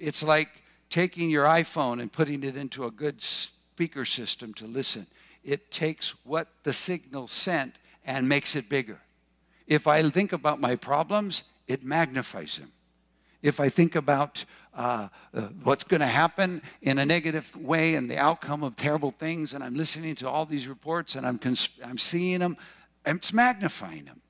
It's 0.00 0.22
like 0.22 0.48
taking 0.88 1.30
your 1.30 1.44
iPhone 1.44 2.00
and 2.00 2.10
putting 2.10 2.42
it 2.42 2.56
into 2.56 2.84
a 2.84 2.90
good 2.90 3.22
speaker 3.22 4.04
system 4.04 4.54
to 4.54 4.66
listen. 4.66 5.06
It 5.44 5.70
takes 5.70 6.24
what 6.24 6.48
the 6.64 6.72
signal 6.72 7.28
sent 7.28 7.76
and 8.04 8.28
makes 8.28 8.56
it 8.56 8.68
bigger. 8.68 9.00
If 9.66 9.86
I 9.86 10.08
think 10.10 10.32
about 10.32 10.60
my 10.60 10.74
problems, 10.74 11.44
it 11.68 11.84
magnifies 11.84 12.58
them. 12.58 12.72
If 13.42 13.60
I 13.60 13.68
think 13.68 13.94
about 13.94 14.44
uh, 14.74 15.08
uh, 15.32 15.40
what's 15.62 15.84
going 15.84 16.00
to 16.00 16.06
happen 16.06 16.62
in 16.82 16.98
a 16.98 17.06
negative 17.06 17.54
way 17.56 17.94
and 17.94 18.10
the 18.10 18.18
outcome 18.18 18.62
of 18.62 18.76
terrible 18.76 19.10
things, 19.10 19.54
and 19.54 19.62
I'm 19.62 19.74
listening 19.74 20.14
to 20.16 20.28
all 20.28 20.44
these 20.46 20.66
reports 20.66 21.14
and 21.14 21.26
I'm, 21.26 21.38
cons- 21.38 21.78
I'm 21.84 21.98
seeing 21.98 22.40
them, 22.40 22.56
it's 23.06 23.32
magnifying 23.32 24.04
them. 24.04 24.20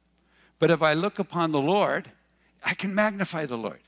But 0.59 0.71
if 0.71 0.83
I 0.83 0.95
look 0.95 1.19
upon 1.19 1.53
the 1.53 1.61
Lord, 1.61 2.11
I 2.65 2.75
can 2.75 2.95
magnify 2.95 3.47
the 3.47 3.57
Lord. 3.57 3.81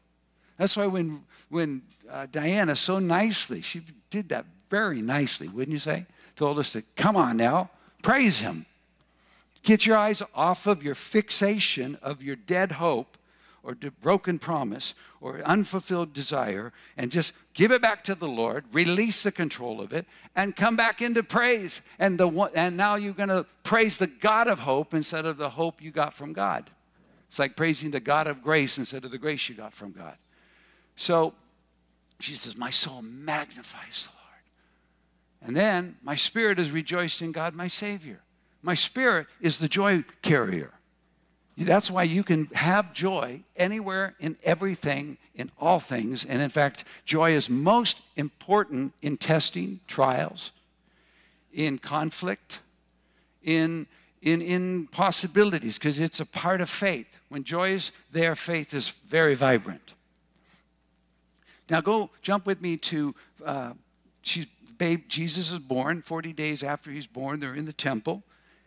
That's 0.57 0.77
why 0.77 0.87
when, 0.87 1.25
when 1.53 1.83
uh, 2.11 2.27
Diana 2.33 2.75
so 2.75 2.99
nicely, 2.99 3.61
she 3.61 3.83
did 4.09 4.31
that 4.31 4.47
very 4.71 5.03
nicely, 5.03 5.49
wouldn't 5.49 5.73
you 5.73 5.79
say? 5.79 6.07
Told 6.35 6.59
us 6.59 6.73
to 6.73 6.83
come 6.97 7.15
on 7.15 7.37
now, 7.37 7.69
praise 8.03 8.41
Him. 8.41 8.65
Get 9.63 9.85
your 9.85 9.99
eyes 9.99 10.23
off 10.35 10.67
of 10.67 10.83
your 10.83 10.95
fixation 10.95 11.99
of 12.03 12.23
your 12.23 12.37
dead 12.37 12.73
hope 12.73 13.19
or 13.63 13.77
broken 14.01 14.39
promise 14.39 14.95
or 15.21 15.43
unfulfilled 15.43 16.15
desire 16.15 16.73
and 16.97 17.13
just 17.13 17.35
give 17.53 17.71
it 17.71 17.83
back 17.83 18.03
to 18.05 18.15
the 18.15 18.27
Lord, 18.27 18.65
release 18.73 19.23
the 19.23 19.31
control 19.31 19.83
of 19.83 19.93
it, 19.93 20.07
and 20.35 20.57
come 20.57 20.75
back 20.75 21.03
into 21.03 21.23
praise. 21.23 21.83
And, 21.99 22.19
the, 22.19 22.29
and 22.55 22.79
now 22.79 22.95
you're 22.95 23.13
going 23.13 23.29
to 23.29 23.45
praise 23.63 23.99
the 23.99 24.07
God 24.07 24.49
of 24.49 24.61
hope 24.61 24.95
instead 24.95 25.27
of 25.27 25.37
the 25.37 25.51
hope 25.51 25.83
you 25.83 25.91
got 25.91 26.15
from 26.15 26.33
God. 26.33 26.71
It's 27.29 27.39
like 27.39 27.57
praising 27.57 27.91
the 27.91 28.01
God 28.01 28.27
of 28.27 28.43
grace 28.43 28.79
instead 28.79 29.05
of 29.05 29.11
the 29.11 29.19
grace 29.19 29.51
you 29.51 29.55
got 29.55 29.75
from 29.75 29.93
God. 29.93 30.17
So 30.97 31.35
she 32.23 32.35
says, 32.35 32.57
My 32.57 32.71
soul 32.71 33.03
magnifies 33.03 34.09
the 34.09 34.11
Lord. 34.11 34.23
And 35.49 35.57
then 35.57 35.97
my 36.03 36.15
spirit 36.15 36.59
is 36.59 36.71
rejoiced 36.71 37.23
in 37.23 37.33
God, 37.33 37.55
my 37.55 37.69
Savior. 37.69 38.21
My 38.63 38.75
spirit 38.75 39.27
is 39.41 39.59
the 39.59 39.69
joy 39.69 40.05
carrier. 40.23 40.73
That's 41.59 41.91
why 41.91 42.05
you 42.05 42.23
can 42.23 42.47
have 42.55 42.95
joy 42.95 43.43
anywhere, 43.57 44.15
in 44.19 44.37
everything, 44.43 45.19
in 45.35 45.51
all 45.59 45.81
things. 45.81 46.25
And 46.25 46.41
in 46.41 46.49
fact, 46.49 46.85
joy 47.05 47.33
is 47.33 47.51
most 47.51 48.03
important 48.17 48.95
in 49.03 49.17
testing, 49.19 49.81
trials, 49.87 50.51
in 51.53 51.79
conflict, 51.79 52.61
in, 53.43 53.87
in, 54.23 54.41
in 54.41 54.87
possibilities, 54.87 55.79
because 55.79 55.99
it's 55.99 56.21
a 56.21 56.27
part 56.27 56.61
of 56.63 56.71
faith. 56.71 57.19
When 57.29 57.45
joy 57.45 57.71
is 57.71 57.93
there, 58.13 58.35
faith 58.35 58.73
is 58.73 58.89
very 58.89 59.35
vibrant. 59.35 59.95
Now 61.71 61.81
go 61.81 62.11
jump 62.23 62.47
with 62.47 62.61
me 62.61 62.77
to 62.79 63.15
uh, 63.45 63.73
she's, 64.23 64.47
babe. 64.79 65.05
Jesus 65.09 65.53
is 65.53 65.59
born. 65.59 66.03
Forty 66.03 66.33
days 66.33 66.63
after 66.63 66.91
he's 66.91 67.07
born, 67.07 67.41
they're 67.41 67.55
in 67.55 67.67
the 67.67 67.73
temple, 67.73 68.23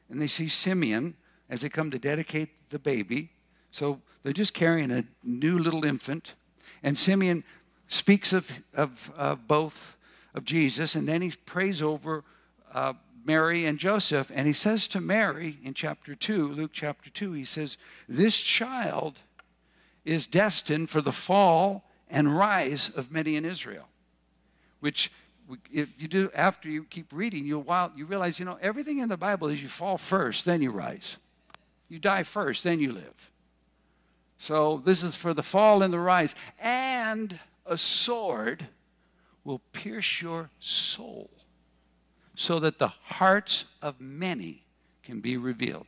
and 0.10 0.22
they 0.22 0.28
see 0.28 0.48
Simeon 0.48 1.16
as 1.50 1.62
they 1.62 1.70
come 1.70 1.92
to 1.92 2.00
dedicate 2.00 2.70
the 2.70 2.80
baby. 2.80 3.30
So 3.72 4.02
they're 4.24 4.34
just 4.34 4.54
carrying 4.54 4.92
a 4.92 5.04
new 5.24 5.60
little 5.60 5.86
infant, 5.86 6.34
and 6.82 6.98
Simeon 6.98 7.44
speaks 7.88 8.34
of 8.34 8.64
of 8.74 9.12
uh, 9.18 9.36
both 9.36 9.98
of 10.34 10.46
Jesus, 10.46 10.96
and 10.96 11.08
then 11.08 11.22
he 11.22 11.32
prays 11.46 11.82
over 11.82 12.24
uh, 12.74 12.94
Mary 13.24 13.66
and 13.66 13.78
Joseph, 13.78 14.32
and 14.34 14.48
he 14.48 14.54
says 14.54 14.88
to 14.88 15.02
Mary 15.02 15.58
in 15.64 15.74
chapter 15.74 16.16
two, 16.16 16.48
Luke 16.50 16.72
chapter 16.74 17.10
two, 17.10 17.34
he 17.34 17.46
says, 17.46 17.78
"This 18.08 18.42
child." 18.42 19.22
Is 20.06 20.28
destined 20.28 20.92
for 20.92 21.02
the 21.02 21.12
fall 21.12 21.90
and 22.10 22.38
rise 22.38 22.96
of 22.96 23.12
many 23.12 23.36
in 23.36 23.46
Israel, 23.46 23.88
which 24.80 25.12
if 25.72 26.02
you 26.02 26.08
do 26.08 26.32
after 26.34 26.70
you 26.70 26.84
keep 26.84 27.08
reading, 27.12 27.46
you 27.46 27.60
while 27.60 27.92
you 27.96 28.06
realize 28.06 28.40
you 28.40 28.46
know 28.46 28.58
everything 28.62 29.00
in 29.00 29.10
the 29.10 29.18
Bible 29.18 29.48
is 29.48 29.62
you 29.62 29.70
fall 29.70 29.98
first, 29.98 30.46
then 30.46 30.62
you 30.62 30.72
rise. 30.72 31.18
You 31.88 32.00
die 32.00 32.24
first, 32.24 32.64
then 32.64 32.80
you 32.80 32.92
live. 32.92 33.32
So 34.38 34.82
this 34.84 35.04
is 35.04 35.16
for 35.16 35.34
the 35.34 35.44
fall 35.44 35.84
and 35.84 35.94
the 35.94 36.00
rise, 36.00 36.36
and 36.60 37.40
a 37.66 37.78
sword 37.78 38.68
will 39.44 39.62
pierce 39.72 40.22
your 40.22 40.50
soul, 40.60 41.30
so 42.36 42.60
that 42.60 42.80
the 42.80 42.88
hearts 42.88 43.66
of 43.82 44.02
many 44.02 44.64
can 45.04 45.20
be 45.20 45.38
revealed. 45.38 45.88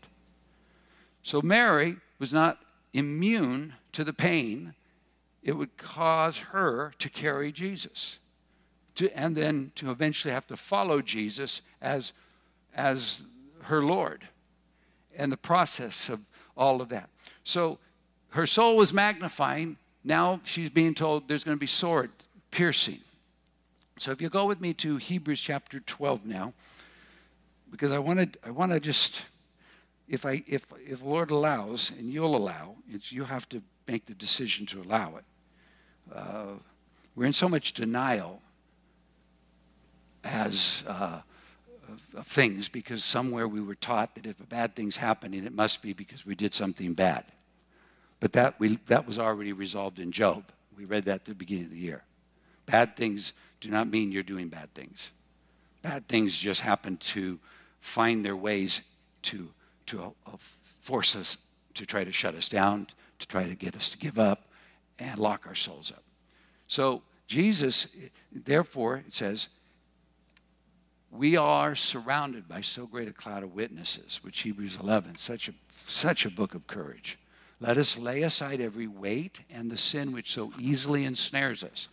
So 1.24 1.42
Mary 1.42 1.98
was 2.20 2.32
not 2.32 2.60
immune 2.94 3.74
to 3.92 4.04
the 4.04 4.14
pain 4.14 4.76
it 5.48 5.56
would 5.56 5.78
cause 5.78 6.38
her 6.38 6.92
to 7.00 7.10
carry 7.10 7.54
Jesus. 7.54 8.20
To, 8.96 9.18
and 9.18 9.36
then 9.36 9.72
to 9.76 9.92
eventually 9.92 10.34
have 10.34 10.46
to 10.48 10.58
follow 10.58 11.02
Jesus 11.02 11.62
as, 11.82 12.12
as 12.76 13.22
her 13.64 13.82
Lord. 13.82 14.28
And 15.18 15.32
the 15.32 15.38
process 15.38 16.10
of 16.10 16.20
all 16.58 16.82
of 16.82 16.90
that. 16.90 17.10
So 17.46 17.80
her 18.32 18.46
soul 18.46 18.76
was 18.76 18.92
magnifying. 18.92 19.78
Now 20.04 20.42
she's 20.44 20.70
being 20.70 20.94
told 20.94 21.30
there's 21.30 21.46
going 21.46 21.56
to 21.56 21.60
be 21.60 21.66
sword 21.66 22.12
piercing. 22.52 23.00
So 24.00 24.12
if 24.12 24.22
you 24.22 24.30
go 24.30 24.46
with 24.48 24.60
me 24.60 24.74
to 24.74 24.98
Hebrews 24.98 25.40
chapter 25.40 25.80
12 25.80 26.26
now, 26.26 26.54
because 27.72 27.92
I 27.94 28.00
want 28.00 28.34
to 28.34 28.40
I 28.46 28.52
want 28.52 28.74
to 28.74 28.80
just 28.80 29.22
if 30.10 30.26
I 30.26 30.44
if 30.46 30.66
if 30.86 31.02
Lord 31.02 31.32
allows 31.32 31.92
and 31.92 32.12
you'll 32.12 32.36
allow, 32.36 32.76
you 32.88 33.24
have 33.24 33.48
to 33.50 33.62
make 33.88 34.06
the 34.06 34.14
decision 34.14 34.66
to 34.68 34.82
allow 34.82 35.16
it 35.16 35.24
uh, 36.14 36.46
we're 37.16 37.26
in 37.26 37.34
so 37.34 37.50
much 37.50 37.74
denial 37.74 38.42
as 40.24 40.84
uh, 40.88 41.22
of, 42.16 42.28
things 42.28 42.68
because 42.68 43.04
somewhere 43.04 43.48
we 43.48 43.62
were 43.62 43.76
taught 43.76 44.16
that 44.16 44.26
if 44.26 44.40
a 44.40 44.46
bad 44.46 44.76
thing's 44.76 44.98
happening, 44.98 45.46
it 45.46 45.54
must 45.54 45.82
be 45.82 45.94
because 45.94 46.26
we 46.26 46.36
did 46.36 46.54
something 46.54 46.94
bad. 46.94 47.26
But 48.20 48.34
that, 48.34 48.60
we, 48.60 48.80
that 48.88 49.06
was 49.06 49.20
already 49.20 49.54
resolved 49.54 50.00
in 50.00 50.12
Job. 50.12 50.44
We 50.78 50.86
read 50.86 51.06
that 51.06 51.16
at 51.16 51.26
the 51.26 51.36
beginning 51.36 51.66
of 51.66 51.72
the 51.72 51.78
year. 51.78 52.04
Bad 52.66 52.96
things 52.96 53.34
do 53.62 53.70
not 53.70 53.88
mean 53.88 54.12
you're 54.12 54.24
doing 54.24 54.50
bad 54.50 54.74
things. 54.74 55.12
Bad 55.82 56.08
things 56.08 56.38
just 56.38 56.62
happen 56.62 56.98
to 56.98 57.40
find 57.80 58.26
their 58.26 58.36
ways 58.36 58.82
to, 59.24 59.48
to 59.88 60.14
uh, 60.26 60.32
force 60.82 61.16
us 61.16 61.38
to 61.76 61.86
try 61.86 62.04
to 62.04 62.12
shut 62.12 62.36
us 62.36 62.50
down, 62.50 62.88
to 63.20 63.28
try 63.28 63.48
to 63.48 63.56
get 63.56 63.76
us 63.76 63.90
to 63.90 63.98
give 63.98 64.20
up, 64.20 64.50
and 65.00 65.20
lock 65.20 65.46
our 65.48 65.56
souls 65.56 65.92
up. 65.92 66.04
So, 66.68 67.02
Jesus, 67.28 67.96
therefore, 68.32 68.98
it 69.06 69.14
says, 69.14 69.50
we 71.12 71.38
are 71.38 71.76
surrounded 71.76 72.48
by 72.48 72.62
so 72.62 72.86
great 72.86 73.08
a 73.08 73.14
cloud 73.14 73.44
of 73.44 73.56
witnesses, 73.56 74.20
which 74.24 74.42
Hebrews 74.42 74.78
11, 74.82 75.18
such 75.18 75.48
a, 75.48 75.54
such 75.70 76.26
a 76.26 76.32
book 76.32 76.54
of 76.54 76.68
courage. 76.68 77.18
Let 77.60 77.78
us 77.78 77.98
lay 77.98 78.24
aside 78.24 78.62
every 78.62 78.88
weight 78.88 79.40
and 79.50 79.72
the 79.72 79.78
sin 79.78 80.12
which 80.12 80.32
so 80.32 80.52
easily 80.60 81.06
ensnares 81.06 81.64
us. 81.64 81.88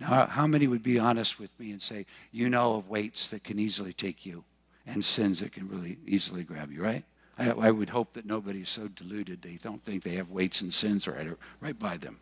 Now, 0.00 0.26
how 0.26 0.46
many 0.46 0.66
would 0.66 0.82
be 0.82 0.98
honest 0.98 1.38
with 1.38 1.50
me 1.58 1.72
and 1.72 1.82
say, 1.82 2.06
you 2.32 2.48
know 2.48 2.76
of 2.76 2.88
weights 2.88 3.28
that 3.28 3.44
can 3.44 3.58
easily 3.58 3.92
take 3.92 4.24
you 4.24 4.44
and 4.86 5.04
sins 5.04 5.40
that 5.40 5.52
can 5.52 5.68
really 5.68 5.98
easily 6.06 6.44
grab 6.44 6.72
you, 6.72 6.82
right? 6.82 7.04
I, 7.38 7.50
I 7.50 7.70
would 7.70 7.90
hope 7.90 8.12
that 8.14 8.26
nobody's 8.26 8.68
so 8.68 8.88
deluded 8.88 9.42
they 9.42 9.58
don't 9.62 9.84
think 9.84 10.02
they 10.02 10.14
have 10.14 10.30
weights 10.30 10.60
and 10.62 10.72
sins 10.72 11.06
right, 11.06 11.28
right 11.60 11.78
by 11.78 11.96
them. 11.96 12.18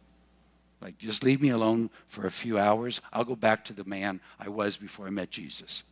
Like, 0.81 0.99
just 0.99 1.23
leave 1.23 1.41
me 1.41 1.49
alone 1.49 1.91
for 2.07 2.27
a 2.27 2.31
few 2.31 2.59
hours. 2.59 3.01
I'll 3.13 3.25
go 3.25 3.37
back 3.37 3.65
to 3.67 3.73
the 3.73 3.85
man 3.85 4.21
I 4.39 4.49
was 4.49 4.77
before 4.77 5.07
I 5.07 5.11
met 5.11 5.31
Jesus. 5.31 5.83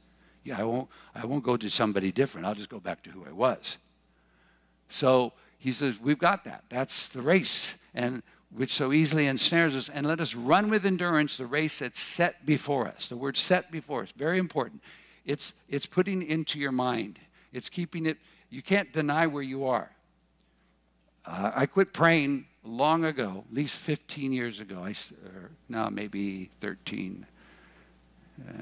Yeah, 0.44 0.60
I 0.60 0.64
won't, 0.64 0.88
I 1.14 1.24
won't 1.24 1.42
go 1.42 1.56
to 1.56 1.70
somebody 1.70 2.12
different. 2.12 2.46
I'll 2.46 2.54
just 2.54 2.68
go 2.68 2.80
back 2.80 3.02
to 3.04 3.10
who 3.10 3.24
I 3.26 3.32
was. 3.32 3.78
So 4.88 5.32
he 5.58 5.72
says, 5.72 5.98
We've 5.98 6.18
got 6.18 6.44
that. 6.44 6.64
That's 6.68 7.08
the 7.08 7.22
race, 7.22 7.76
and 7.94 8.22
which 8.54 8.72
so 8.72 8.92
easily 8.92 9.26
ensnares 9.26 9.74
us. 9.74 9.88
And 9.88 10.06
let 10.06 10.20
us 10.20 10.34
run 10.34 10.68
with 10.68 10.84
endurance 10.84 11.38
the 11.38 11.46
race 11.46 11.78
that's 11.78 11.98
set 11.98 12.44
before 12.44 12.86
us. 12.86 13.08
The 13.08 13.16
word 13.16 13.38
set 13.38 13.70
before 13.70 14.02
us, 14.02 14.12
very 14.12 14.38
important. 14.38 14.82
It's, 15.24 15.54
it's 15.70 15.86
putting 15.86 16.22
into 16.22 16.58
your 16.58 16.72
mind, 16.72 17.18
it's 17.52 17.70
keeping 17.70 18.04
it, 18.04 18.18
you 18.50 18.60
can't 18.60 18.92
deny 18.92 19.26
where 19.26 19.42
you 19.42 19.64
are. 19.64 19.90
Uh, 21.24 21.52
I 21.54 21.66
quit 21.66 21.94
praying 21.94 22.46
long 22.64 23.04
ago, 23.04 23.44
at 23.48 23.54
least 23.54 23.76
15 23.76 24.32
years 24.32 24.60
ago, 24.60 24.82
I, 24.82 24.90
or 24.90 25.50
now 25.68 25.88
maybe 25.90 26.50
13. 26.60 27.26
Uh, 28.40 28.52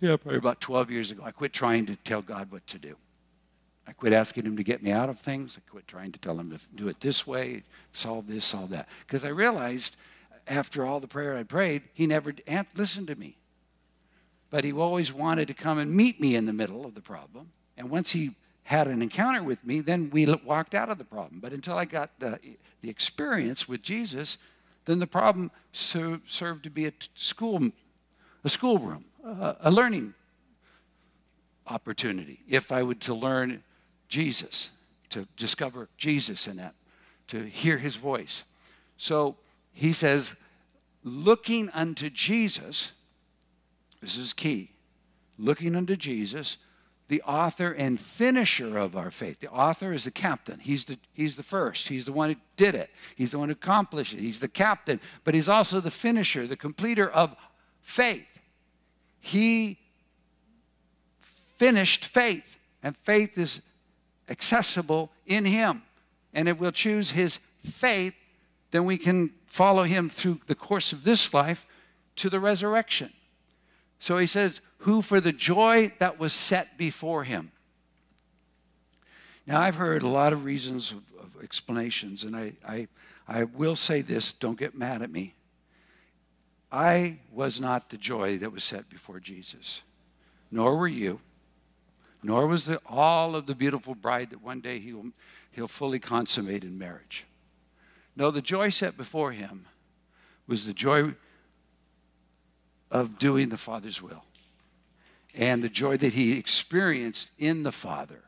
yeah, 0.00 0.16
probably 0.16 0.38
about 0.38 0.60
12 0.60 0.90
years 0.90 1.10
ago, 1.10 1.22
I 1.24 1.30
quit 1.30 1.52
trying 1.52 1.86
to 1.86 1.96
tell 1.96 2.22
God 2.22 2.50
what 2.50 2.66
to 2.68 2.78
do. 2.78 2.96
I 3.86 3.92
quit 3.92 4.12
asking 4.12 4.44
Him 4.44 4.56
to 4.56 4.62
get 4.62 4.82
me 4.82 4.92
out 4.92 5.08
of 5.08 5.18
things. 5.18 5.58
I 5.58 5.70
quit 5.70 5.86
trying 5.86 6.12
to 6.12 6.18
tell 6.18 6.38
Him 6.38 6.50
to 6.50 6.58
do 6.74 6.88
it 6.88 7.00
this 7.00 7.26
way, 7.26 7.62
solve 7.92 8.26
this, 8.26 8.44
solve 8.44 8.70
that. 8.70 8.88
Because 9.06 9.24
I 9.24 9.28
realized 9.28 9.96
after 10.48 10.84
all 10.84 11.00
the 11.00 11.08
prayer 11.08 11.36
I 11.36 11.42
prayed, 11.42 11.82
He 11.92 12.06
never 12.06 12.34
listened 12.76 13.08
to 13.08 13.16
me. 13.16 13.36
But 14.48 14.64
He 14.64 14.72
always 14.72 15.12
wanted 15.12 15.48
to 15.48 15.54
come 15.54 15.78
and 15.78 15.92
meet 15.92 16.20
me 16.20 16.34
in 16.34 16.46
the 16.46 16.52
middle 16.52 16.84
of 16.84 16.94
the 16.94 17.00
problem. 17.00 17.50
And 17.76 17.90
once 17.90 18.10
He 18.10 18.30
had 18.64 18.86
an 18.86 19.02
encounter 19.02 19.42
with 19.42 19.64
me, 19.64 19.80
then 19.80 20.10
we 20.10 20.26
walked 20.44 20.74
out 20.74 20.88
of 20.88 20.98
the 20.98 21.04
problem. 21.04 21.40
But 21.40 21.52
until 21.52 21.76
I 21.76 21.84
got 21.84 22.18
the, 22.18 22.38
the 22.82 22.90
experience 22.90 23.68
with 23.68 23.82
Jesus, 23.82 24.38
then 24.84 24.98
the 24.98 25.06
problem 25.06 25.50
ser- 25.72 26.20
served 26.26 26.64
to 26.64 26.70
be 26.70 26.86
a 26.86 26.92
school, 27.14 27.70
a 28.44 28.48
schoolroom, 28.48 29.04
uh, 29.24 29.54
a 29.60 29.70
learning 29.70 30.14
opportunity. 31.66 32.40
If 32.48 32.72
I 32.72 32.82
would 32.82 33.00
to 33.02 33.14
learn 33.14 33.62
Jesus, 34.08 34.78
to 35.10 35.26
discover 35.36 35.88
Jesus 35.96 36.46
in 36.46 36.56
that, 36.56 36.74
to 37.28 37.44
hear 37.44 37.78
his 37.78 37.96
voice. 37.96 38.44
So 38.96 39.36
he 39.72 39.92
says, 39.92 40.34
looking 41.04 41.70
unto 41.70 42.10
Jesus, 42.10 42.92
this 44.00 44.16
is 44.16 44.32
key, 44.32 44.70
looking 45.38 45.76
unto 45.76 45.96
Jesus, 45.96 46.56
the 47.10 47.22
author 47.22 47.72
and 47.72 47.98
finisher 47.98 48.78
of 48.78 48.96
our 48.96 49.10
faith. 49.10 49.40
The 49.40 49.50
author 49.50 49.92
is 49.92 50.04
the 50.04 50.12
captain. 50.12 50.60
He's 50.60 50.84
the, 50.84 50.96
he's 51.12 51.34
the 51.34 51.42
first. 51.42 51.88
He's 51.88 52.04
the 52.04 52.12
one 52.12 52.30
who 52.30 52.36
did 52.56 52.76
it. 52.76 52.88
He's 53.16 53.32
the 53.32 53.38
one 53.40 53.48
who 53.48 53.52
accomplished 53.52 54.14
it. 54.14 54.20
He's 54.20 54.38
the 54.38 54.46
captain, 54.46 55.00
but 55.24 55.34
he's 55.34 55.48
also 55.48 55.80
the 55.80 55.90
finisher, 55.90 56.46
the 56.46 56.56
completer 56.56 57.10
of 57.10 57.34
faith. 57.82 58.38
He 59.18 59.76
finished 61.56 62.04
faith, 62.04 62.56
and 62.80 62.96
faith 62.96 63.36
is 63.36 63.62
accessible 64.28 65.10
in 65.26 65.44
him. 65.44 65.82
And 66.32 66.48
if 66.48 66.60
we'll 66.60 66.70
choose 66.70 67.10
his 67.10 67.38
faith, 67.58 68.14
then 68.70 68.84
we 68.84 68.96
can 68.96 69.32
follow 69.46 69.82
him 69.82 70.08
through 70.08 70.38
the 70.46 70.54
course 70.54 70.92
of 70.92 71.02
this 71.02 71.34
life 71.34 71.66
to 72.16 72.30
the 72.30 72.38
resurrection. 72.38 73.12
So 73.98 74.16
he 74.16 74.28
says, 74.28 74.60
who 74.80 75.02
for 75.02 75.20
the 75.20 75.32
joy 75.32 75.92
that 75.98 76.18
was 76.18 76.32
set 76.32 76.78
before 76.78 77.24
him. 77.24 77.52
Now, 79.46 79.60
I've 79.60 79.76
heard 79.76 80.02
a 80.02 80.08
lot 80.08 80.32
of 80.32 80.44
reasons 80.44 80.90
of, 80.90 81.02
of 81.20 81.42
explanations, 81.42 82.24
and 82.24 82.34
I, 82.34 82.52
I, 82.66 82.88
I 83.28 83.44
will 83.44 83.76
say 83.76 84.00
this 84.00 84.32
don't 84.32 84.58
get 84.58 84.74
mad 84.74 85.02
at 85.02 85.10
me. 85.10 85.34
I 86.72 87.18
was 87.32 87.60
not 87.60 87.90
the 87.90 87.98
joy 87.98 88.38
that 88.38 88.52
was 88.52 88.64
set 88.64 88.88
before 88.88 89.20
Jesus, 89.20 89.82
nor 90.50 90.76
were 90.76 90.88
you, 90.88 91.20
nor 92.22 92.46
was 92.46 92.64
the, 92.64 92.80
all 92.86 93.36
of 93.36 93.46
the 93.46 93.54
beautiful 93.54 93.94
bride 93.94 94.30
that 94.30 94.42
one 94.42 94.60
day 94.60 94.78
he'll, 94.78 95.06
he'll 95.50 95.68
fully 95.68 95.98
consummate 95.98 96.64
in 96.64 96.78
marriage. 96.78 97.26
No, 98.16 98.30
the 98.30 98.42
joy 98.42 98.70
set 98.70 98.96
before 98.96 99.32
him 99.32 99.66
was 100.46 100.66
the 100.66 100.72
joy 100.72 101.14
of 102.90 103.18
doing 103.18 103.50
the 103.50 103.56
Father's 103.58 104.00
will 104.00 104.24
and 105.34 105.62
the 105.62 105.68
joy 105.68 105.96
that 105.96 106.12
he 106.12 106.38
experienced 106.38 107.32
in 107.38 107.62
the 107.62 107.72
Father. 107.72 108.24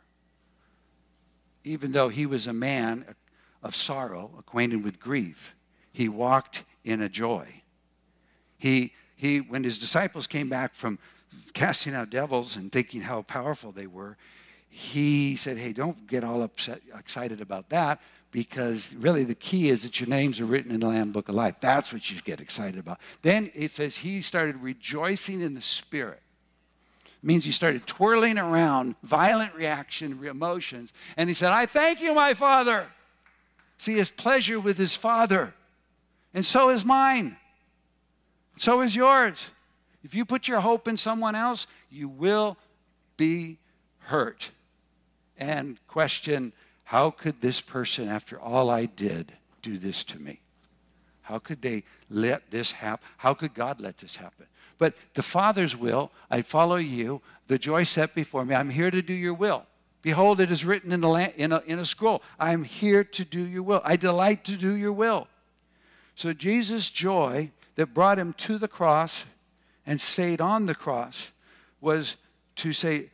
Even 1.65 1.93
though 1.93 2.09
he 2.09 2.27
was 2.27 2.47
a 2.47 2.53
man 2.53 3.05
of 3.63 3.77
sorrow, 3.77 4.31
acquainted 4.39 4.83
with 4.83 4.99
grief, 4.99 5.55
he 5.93 6.09
walked 6.09 6.65
in 6.85 7.01
a 7.01 7.09
joy. 7.09 7.63
He, 8.59 8.93
he, 9.17 9.39
when 9.39 9.65
his 9.65 9.79
disciples 9.79 10.27
came 10.27 10.49
back 10.49 10.75
from 10.75 10.99
casting 11.53 11.95
out 11.95 12.11
devils 12.11 12.57
and 12.57 12.71
thinking 12.71 13.03
how 13.03 13.23
powerful 13.23 13.73
they 13.73 13.87
were, 13.87 14.17
he 14.69 15.37
said, 15.37 15.59
Hey, 15.59 15.73
don't 15.73 16.07
get 16.07 16.25
all 16.25 16.43
upset, 16.43 16.81
excited 16.97 17.41
about 17.41 17.69
that 17.71 18.01
because 18.31 18.95
really 18.97 19.25
the 19.25 19.35
key 19.35 19.69
is 19.69 19.83
that 19.83 20.01
your 20.01 20.09
names 20.09 20.41
are 20.41 20.47
written 20.47 20.73
in 20.73 20.81
the 20.81 20.89
Lamb 20.89 21.13
Book 21.13 21.29
of 21.29 21.35
Life. 21.35 21.57
That's 21.61 21.93
what 21.93 22.11
you 22.11 22.21
get 22.23 22.41
excited 22.41 22.81
about. 22.81 22.99
Then 23.21 23.53
it 23.55 23.71
says 23.73 23.97
he 23.97 24.23
started 24.23 24.57
rejoicing 24.57 25.43
in 25.43 25.55
the 25.55 25.61
Spirit. 25.61 26.22
Means 27.23 27.45
he 27.45 27.53
started 27.53 27.87
twirling 27.87 28.37
around, 28.37 28.97
violent 29.05 29.55
reaction, 29.55 30.25
emotions, 30.25 30.93
and 31.17 31.29
he 31.29 31.35
said, 31.35 31.53
I 31.53 31.67
thank 31.67 32.01
you, 32.01 32.15
my 32.15 32.35
Father. 32.35 32.87
See, 33.79 33.95
his 33.95 34.11
pleasure 34.11 34.59
with 34.59 34.77
his 34.77 34.97
Father. 34.97 35.55
And 36.35 36.45
so 36.45 36.71
is 36.71 36.85
mine. 36.85 37.37
So 38.57 38.81
is 38.81 38.97
yours. 38.97 39.51
If 40.03 40.15
you 40.15 40.25
put 40.25 40.49
your 40.49 40.61
hope 40.61 40.89
in 40.89 40.97
someone 40.97 41.37
else, 41.37 41.69
you 41.91 42.09
will 42.09 42.57
be 43.17 43.59
hurt. 43.99 44.51
And 45.39 45.79
question, 45.87 46.53
how 46.85 47.11
could 47.11 47.41
this 47.41 47.61
person, 47.61 48.09
after 48.09 48.41
all 48.41 48.69
I 48.69 48.87
did, 48.87 49.33
do 49.63 49.79
this 49.79 50.03
to 50.05 50.19
me? 50.19 50.41
How 51.23 51.39
could 51.39 51.63
they 51.63 51.85
let 52.11 52.51
this 52.51 52.73
happen? 52.73 53.07
How 53.17 53.33
could 53.33 53.55
God 53.55 53.81
let 53.81 53.99
this 53.99 54.17
happen? 54.17 54.47
But 54.83 54.97
the 55.15 55.23
Father's 55.23 55.77
will, 55.77 56.11
I 56.29 56.43
follow 56.43 56.75
you, 56.75 57.23
the 57.47 57.57
joy 57.57 57.85
set 57.85 58.17
before 58.17 58.45
me. 58.45 58.57
I'm 58.57 58.71
here 58.71 58.91
to 58.91 59.01
do 59.01 59.13
your 59.13 59.33
will. 59.33 59.65
Behold, 60.03 60.41
it 60.41 60.51
is 60.51 60.65
written 60.65 60.91
in, 60.91 61.03
the, 61.03 61.33
in, 61.37 61.53
a, 61.53 61.63
in 61.67 61.79
a 61.79 61.85
scroll. 61.85 62.21
I'm 62.37 62.65
here 62.65 63.05
to 63.05 63.25
do 63.25 63.41
your 63.41 63.63
will. 63.63 63.81
I 63.85 63.95
delight 63.95 64.43
to 64.47 64.57
do 64.57 64.75
your 64.75 64.93
will. 64.93 65.29
So 66.17 66.33
Jesus' 66.33 66.91
joy 66.91 67.53
that 67.77 67.95
brought 67.95 68.19
him 68.19 68.33
to 68.39 68.59
the 68.59 68.67
cross 68.67 69.25
and 69.87 70.01
stayed 70.01 70.41
on 70.41 70.67
the 70.67 70.75
cross 70.75 71.31
was 71.81 72.17
to 72.57 72.73
say, 72.73 73.11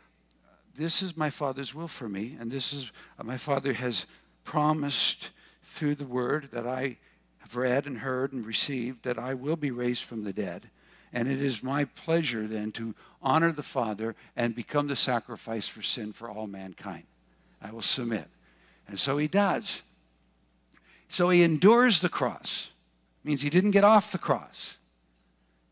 This 0.75 1.03
is 1.03 1.19
my 1.19 1.29
Father's 1.29 1.75
will 1.75 1.87
for 1.87 2.09
me, 2.09 2.35
and 2.41 2.51
this 2.51 2.73
is 2.73 2.91
uh, 3.19 3.25
my 3.25 3.37
Father 3.37 3.75
has 3.75 4.07
promised 4.43 5.29
through 5.63 5.97
the 5.97 6.07
word 6.07 6.49
that 6.53 6.67
I 6.67 6.97
have 7.41 7.57
read 7.57 7.85
and 7.85 7.99
heard 7.99 8.33
and 8.33 8.47
received 8.47 9.03
that 9.03 9.19
I 9.19 9.35
will 9.35 9.57
be 9.57 9.71
raised 9.71 10.05
from 10.05 10.25
the 10.25 10.33
dead. 10.33 10.71
And 11.13 11.29
it 11.29 11.43
is 11.43 11.63
my 11.63 11.85
pleasure 11.85 12.47
then 12.47 12.73
to 12.73 12.95
honor 13.23 13.53
the 13.53 13.63
Father 13.63 14.15
and 14.37 14.55
become 14.55 14.89
the 14.89 14.97
sacrifice 14.97 15.69
for 15.69 15.83
sin 15.83 16.13
for 16.13 16.31
all 16.31 16.47
mankind. 16.47 17.05
I 17.63 17.73
will 17.73 17.83
submit. 17.83 18.27
And 18.87 18.99
so 18.99 19.19
he 19.19 19.29
does. 19.29 19.83
So 21.09 21.31
he 21.31 21.43
endures 21.43 22.01
the 22.01 22.09
cross. 22.09 22.71
It 23.25 23.29
means 23.29 23.41
he 23.41 23.51
didn't 23.51 23.73
get 23.73 23.85
off 23.85 24.13
the 24.13 24.19
cross. 24.19 24.77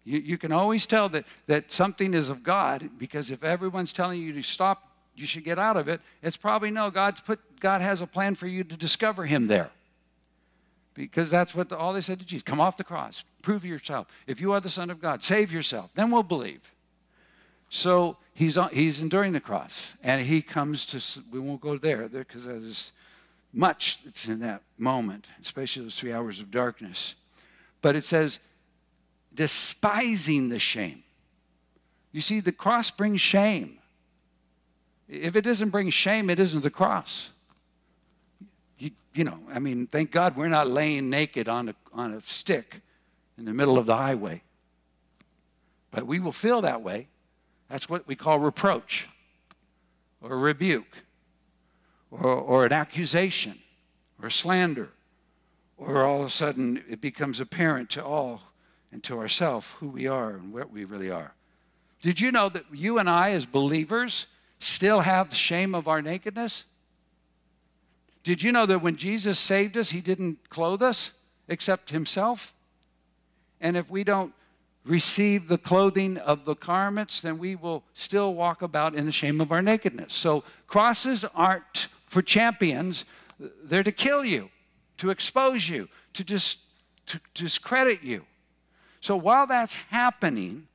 You, 0.04 0.18
you 0.18 0.38
can 0.38 0.52
always 0.52 0.86
tell 0.86 1.08
that, 1.10 1.24
that 1.46 1.70
something 1.72 2.14
is 2.14 2.28
of 2.28 2.42
God 2.42 2.90
because 2.98 3.30
if 3.30 3.44
everyone's 3.44 3.92
telling 3.92 4.22
you 4.22 4.32
to 4.34 4.42
stop, 4.42 4.90
you 5.14 5.26
should 5.26 5.44
get 5.44 5.58
out 5.58 5.76
of 5.76 5.88
it, 5.88 6.00
it's 6.22 6.36
probably 6.36 6.70
no, 6.70 6.90
God's 6.90 7.20
put, 7.20 7.40
God 7.60 7.80
has 7.80 8.00
a 8.02 8.06
plan 8.06 8.34
for 8.34 8.46
you 8.46 8.64
to 8.64 8.76
discover 8.76 9.24
him 9.24 9.46
there. 9.46 9.70
Because 10.94 11.30
that's 11.30 11.54
what 11.54 11.68
the, 11.68 11.76
all 11.76 11.92
they 11.92 12.00
said 12.00 12.20
to 12.20 12.26
Jesus 12.26 12.42
come 12.42 12.60
off 12.60 12.76
the 12.76 12.84
cross, 12.84 13.24
prove 13.46 13.64
yourself. 13.64 14.08
If 14.26 14.40
you 14.40 14.50
are 14.54 14.60
the 14.60 14.68
Son 14.68 14.90
of 14.90 15.00
God, 15.00 15.22
save 15.22 15.52
yourself. 15.52 15.92
Then 15.94 16.10
we'll 16.10 16.24
believe. 16.24 16.68
So 17.68 18.16
he's, 18.34 18.58
uh, 18.58 18.66
he's 18.66 19.00
enduring 19.00 19.30
the 19.30 19.40
cross, 19.40 19.94
and 20.02 20.20
he 20.20 20.42
comes 20.42 20.84
to, 20.86 21.20
we 21.30 21.38
won't 21.38 21.60
go 21.60 21.78
there 21.78 22.08
there, 22.08 22.24
because 22.24 22.44
there's 22.44 22.90
much 23.52 24.02
that's 24.02 24.26
in 24.26 24.40
that 24.40 24.62
moment, 24.78 25.28
especially 25.40 25.84
those 25.84 25.94
three 25.94 26.12
hours 26.12 26.40
of 26.40 26.50
darkness. 26.50 27.14
But 27.82 27.94
it 27.94 28.04
says, 28.04 28.40
despising 29.32 30.48
the 30.48 30.58
shame. 30.58 31.04
You 32.10 32.22
see, 32.22 32.40
the 32.40 32.50
cross 32.50 32.90
brings 32.90 33.20
shame. 33.20 33.78
If 35.08 35.36
it 35.36 35.42
doesn't 35.42 35.70
bring 35.70 35.90
shame, 35.90 36.30
it 36.30 36.40
isn't 36.40 36.64
the 36.64 36.70
cross. 36.70 37.30
You, 38.76 38.90
you 39.14 39.22
know, 39.22 39.38
I 39.54 39.60
mean, 39.60 39.86
thank 39.86 40.10
God 40.10 40.36
we're 40.36 40.48
not 40.48 40.66
laying 40.66 41.10
naked 41.10 41.48
on 41.48 41.68
a, 41.68 41.74
on 41.92 42.12
a 42.12 42.20
stick 42.22 42.80
in 43.38 43.44
the 43.44 43.54
middle 43.54 43.78
of 43.78 43.86
the 43.86 43.96
highway. 43.96 44.42
But 45.90 46.06
we 46.06 46.18
will 46.18 46.32
feel 46.32 46.60
that 46.62 46.82
way. 46.82 47.08
That's 47.68 47.88
what 47.88 48.06
we 48.06 48.16
call 48.16 48.38
reproach 48.38 49.08
or 50.20 50.38
rebuke 50.38 51.04
or, 52.10 52.26
or 52.26 52.66
an 52.66 52.72
accusation 52.72 53.58
or 54.22 54.30
slander. 54.30 54.90
Or 55.76 56.04
all 56.04 56.20
of 56.20 56.26
a 56.26 56.30
sudden 56.30 56.82
it 56.88 57.00
becomes 57.00 57.40
apparent 57.40 57.90
to 57.90 58.04
all 58.04 58.42
and 58.92 59.02
to 59.04 59.18
ourselves 59.18 59.70
who 59.78 59.88
we 59.88 60.06
are 60.06 60.30
and 60.30 60.52
what 60.52 60.70
we 60.70 60.84
really 60.84 61.10
are. 61.10 61.34
Did 62.00 62.20
you 62.20 62.30
know 62.30 62.48
that 62.48 62.64
you 62.72 62.98
and 62.98 63.10
I, 63.10 63.30
as 63.30 63.46
believers, 63.46 64.26
still 64.58 65.00
have 65.00 65.30
the 65.30 65.36
shame 65.36 65.74
of 65.74 65.88
our 65.88 66.00
nakedness? 66.00 66.64
Did 68.22 68.42
you 68.42 68.52
know 68.52 68.66
that 68.66 68.82
when 68.82 68.96
Jesus 68.96 69.38
saved 69.38 69.76
us, 69.76 69.90
he 69.90 70.00
didn't 70.00 70.48
clothe 70.48 70.82
us 70.82 71.18
except 71.48 71.90
himself? 71.90 72.52
And 73.60 73.76
if 73.76 73.90
we 73.90 74.04
don't 74.04 74.32
receive 74.84 75.48
the 75.48 75.58
clothing 75.58 76.16
of 76.18 76.44
the 76.44 76.54
garments, 76.54 77.20
then 77.20 77.38
we 77.38 77.56
will 77.56 77.82
still 77.94 78.34
walk 78.34 78.62
about 78.62 78.94
in 78.94 79.06
the 79.06 79.12
shame 79.12 79.40
of 79.40 79.50
our 79.50 79.62
nakedness. 79.62 80.14
So 80.14 80.44
crosses 80.66 81.24
aren't 81.34 81.88
for 82.06 82.22
champions, 82.22 83.04
they're 83.64 83.82
to 83.82 83.92
kill 83.92 84.24
you, 84.24 84.48
to 84.98 85.10
expose 85.10 85.68
you, 85.68 85.88
to, 86.14 86.24
dis- 86.24 86.64
to 87.06 87.20
discredit 87.34 88.02
you. 88.02 88.24
So 89.00 89.16
while 89.16 89.46
that's 89.46 89.74
happening, 89.74 90.68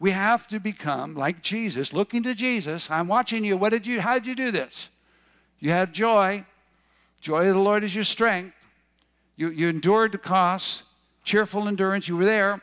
we 0.00 0.10
have 0.10 0.46
to 0.48 0.60
become 0.60 1.14
like 1.14 1.42
Jesus, 1.42 1.92
looking 1.92 2.22
to 2.24 2.34
Jesus. 2.34 2.90
I'm 2.90 3.08
watching 3.08 3.44
you. 3.44 3.56
What 3.56 3.70
did 3.70 3.86
you, 3.86 4.00
how 4.00 4.14
did 4.14 4.26
you 4.26 4.34
do 4.34 4.50
this? 4.50 4.88
You 5.60 5.70
had 5.70 5.92
joy. 5.92 6.44
Joy 7.20 7.48
of 7.48 7.54
the 7.54 7.60
Lord 7.60 7.82
is 7.82 7.94
your 7.94 8.04
strength. 8.04 8.54
You, 9.36 9.50
you 9.50 9.68
endured 9.68 10.12
the 10.12 10.18
cost, 10.18 10.84
cheerful 11.28 11.68
endurance. 11.68 12.08
You 12.08 12.16
were 12.16 12.24
there. 12.24 12.60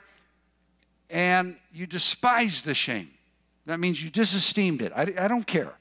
And 1.10 1.56
you 1.72 1.86
despised 1.86 2.66
the 2.66 2.74
shame. 2.74 3.10
That 3.68 3.80
means 3.80 4.04
you 4.04 4.10
disesteemed 4.10 4.82
it. 4.82 4.92
I, 4.96 5.14
I 5.20 5.28
don't 5.28 5.46
care. 5.46 5.74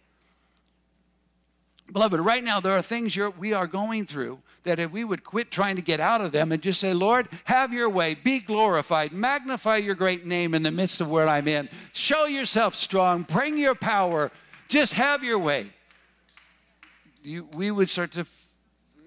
Beloved, 1.92 2.20
right 2.20 2.44
now 2.44 2.60
there 2.60 2.72
are 2.72 2.82
things 2.82 3.16
we 3.38 3.52
are 3.52 3.66
going 3.66 4.04
through 4.06 4.38
that 4.64 4.78
if 4.78 4.90
we 4.90 5.04
would 5.04 5.24
quit 5.24 5.50
trying 5.50 5.76
to 5.76 5.82
get 5.82 6.00
out 6.00 6.20
of 6.20 6.32
them 6.32 6.52
and 6.52 6.62
just 6.62 6.80
say, 6.80 6.94
Lord, 6.94 7.28
have 7.44 7.72
your 7.72 7.88
way, 7.88 8.14
be 8.14 8.40
glorified, 8.40 9.12
magnify 9.12 9.76
your 9.76 9.94
great 9.94 10.24
name 10.24 10.54
in 10.54 10.62
the 10.62 10.70
midst 10.70 11.00
of 11.00 11.10
where 11.10 11.28
I'm 11.28 11.46
in, 11.46 11.68
show 11.92 12.24
yourself 12.24 12.74
strong, 12.74 13.22
bring 13.22 13.58
your 13.58 13.74
power, 13.74 14.30
just 14.68 14.94
have 14.94 15.22
your 15.22 15.38
way. 15.38 15.66
You, 17.22 17.48
we 17.54 17.70
would 17.70 17.90
start 17.90 18.12
to 18.12 18.26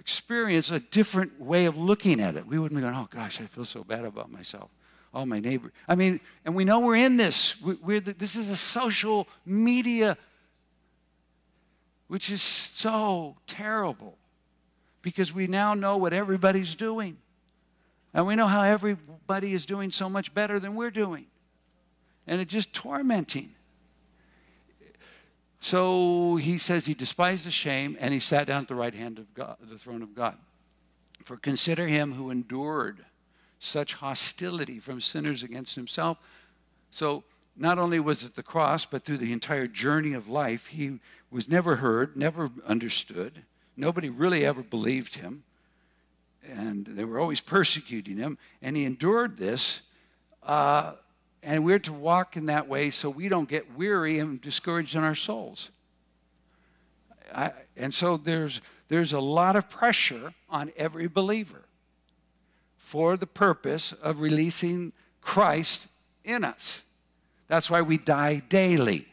experience 0.07 0.71
a 0.71 0.79
different 0.79 1.37
way 1.37 1.65
of 1.65 1.77
looking 1.77 2.21
at 2.21 2.37
it. 2.37 2.47
We 2.47 2.57
wouldn't 2.57 2.79
be 2.79 2.81
going, 2.81 2.95
oh 2.95 3.09
gosh, 3.09 3.41
I 3.41 3.43
feel 3.43 3.65
so 3.65 3.83
bad 3.83 4.05
about 4.05 4.31
myself. 4.31 4.69
Oh, 5.13 5.25
my 5.25 5.41
neighbor. 5.41 5.73
I 5.85 5.95
mean, 5.95 6.21
and 6.45 6.55
we 6.55 6.63
know 6.63 6.79
we're 6.79 6.95
in 6.95 7.17
this. 7.17 7.61
We're 7.61 7.99
the, 7.99 8.13
this 8.13 8.37
is 8.37 8.49
a 8.49 8.55
social 8.55 9.27
media, 9.45 10.17
which 12.07 12.29
is 12.29 12.41
so 12.41 13.35
terrible 13.47 14.17
because 15.01 15.33
we 15.33 15.45
now 15.45 15.73
know 15.73 15.97
what 15.97 16.13
everybody's 16.13 16.75
doing. 16.75 17.17
And 18.13 18.25
we 18.25 18.37
know 18.37 18.47
how 18.47 18.61
everybody 18.61 19.51
is 19.51 19.65
doing 19.65 19.91
so 19.91 20.09
much 20.09 20.33
better 20.33 20.57
than 20.57 20.75
we're 20.75 20.89
doing. 20.89 21.25
And 22.27 22.39
it's 22.39 22.53
just 22.53 22.71
tormenting. 22.71 23.53
So 25.59 26.35
he 26.35 26.57
says 26.57 26.85
he 26.85 26.93
despised 26.93 27.45
the 27.45 27.51
shame 27.51 27.97
and 27.99 28.13
he 28.13 28.19
sat 28.19 28.47
down 28.47 28.61
at 28.61 28.67
the 28.67 28.75
right 28.75 28.93
hand 28.93 29.17
of 29.17 29.33
God, 29.33 29.57
the 29.61 29.77
throne 29.77 30.01
of 30.01 30.15
God. 30.15 30.37
For 31.23 31.35
consider 31.37 31.87
him 31.87 32.13
who 32.13 32.29
endured 32.29 33.03
such 33.59 33.95
hostility 33.95 34.79
from 34.79 35.01
sinners 35.01 35.43
against 35.43 35.75
himself. 35.75 36.17
So 36.91 37.23
not 37.55 37.79
only 37.79 37.99
was 37.99 38.23
it 38.23 38.35
the 38.35 38.43
cross, 38.43 38.85
but 38.85 39.03
through 39.03 39.17
the 39.17 39.33
entire 39.33 39.67
journey 39.67 40.13
of 40.13 40.29
life, 40.29 40.67
he 40.67 40.99
was 41.31 41.49
never 41.49 41.77
heard, 41.77 42.15
never 42.15 42.51
understood. 42.65 43.43
Nobody 43.75 44.09
really 44.09 44.45
ever 44.45 44.61
believed 44.61 45.15
him. 45.15 45.43
And 46.47 46.85
they 46.85 47.03
were 47.03 47.19
always 47.19 47.41
persecuting 47.41 48.17
him. 48.17 48.37
And 48.61 48.77
he 48.77 48.85
endured 48.85 49.37
this. 49.37 49.81
Uh, 50.43 50.93
and 51.43 51.63
we're 51.63 51.79
to 51.79 51.93
walk 51.93 52.35
in 52.35 52.47
that 52.47 52.67
way 52.67 52.89
so 52.89 53.09
we 53.09 53.29
don't 53.29 53.49
get 53.49 53.75
weary 53.75 54.19
and 54.19 54.41
discouraged 54.41 54.95
in 54.95 55.03
our 55.03 55.15
souls. 55.15 55.69
I, 57.33 57.51
and 57.75 57.93
so 57.93 58.17
there's, 58.17 58.61
there's 58.87 59.13
a 59.13 59.19
lot 59.19 59.55
of 59.55 59.69
pressure 59.69 60.33
on 60.49 60.71
every 60.77 61.07
believer 61.07 61.63
for 62.77 63.17
the 63.17 63.27
purpose 63.27 63.91
of 63.93 64.21
releasing 64.21 64.93
Christ 65.21 65.87
in 66.23 66.43
us. 66.43 66.83
That's 67.47 67.69
why 67.69 67.81
we 67.81 67.97
die 67.97 68.41
daily, 68.49 69.07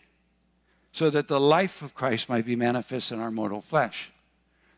so 0.93 1.11
that 1.11 1.29
the 1.29 1.41
life 1.41 1.83
of 1.83 1.95
Christ 1.95 2.29
might 2.29 2.47
be 2.47 2.57
manifest 2.57 3.13
in 3.13 3.21
our 3.21 3.31
mortal 3.31 3.61
flesh. 3.61 4.13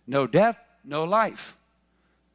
No 0.06 0.26
death, 0.26 0.58
no 0.84 1.04
life. 1.04 1.56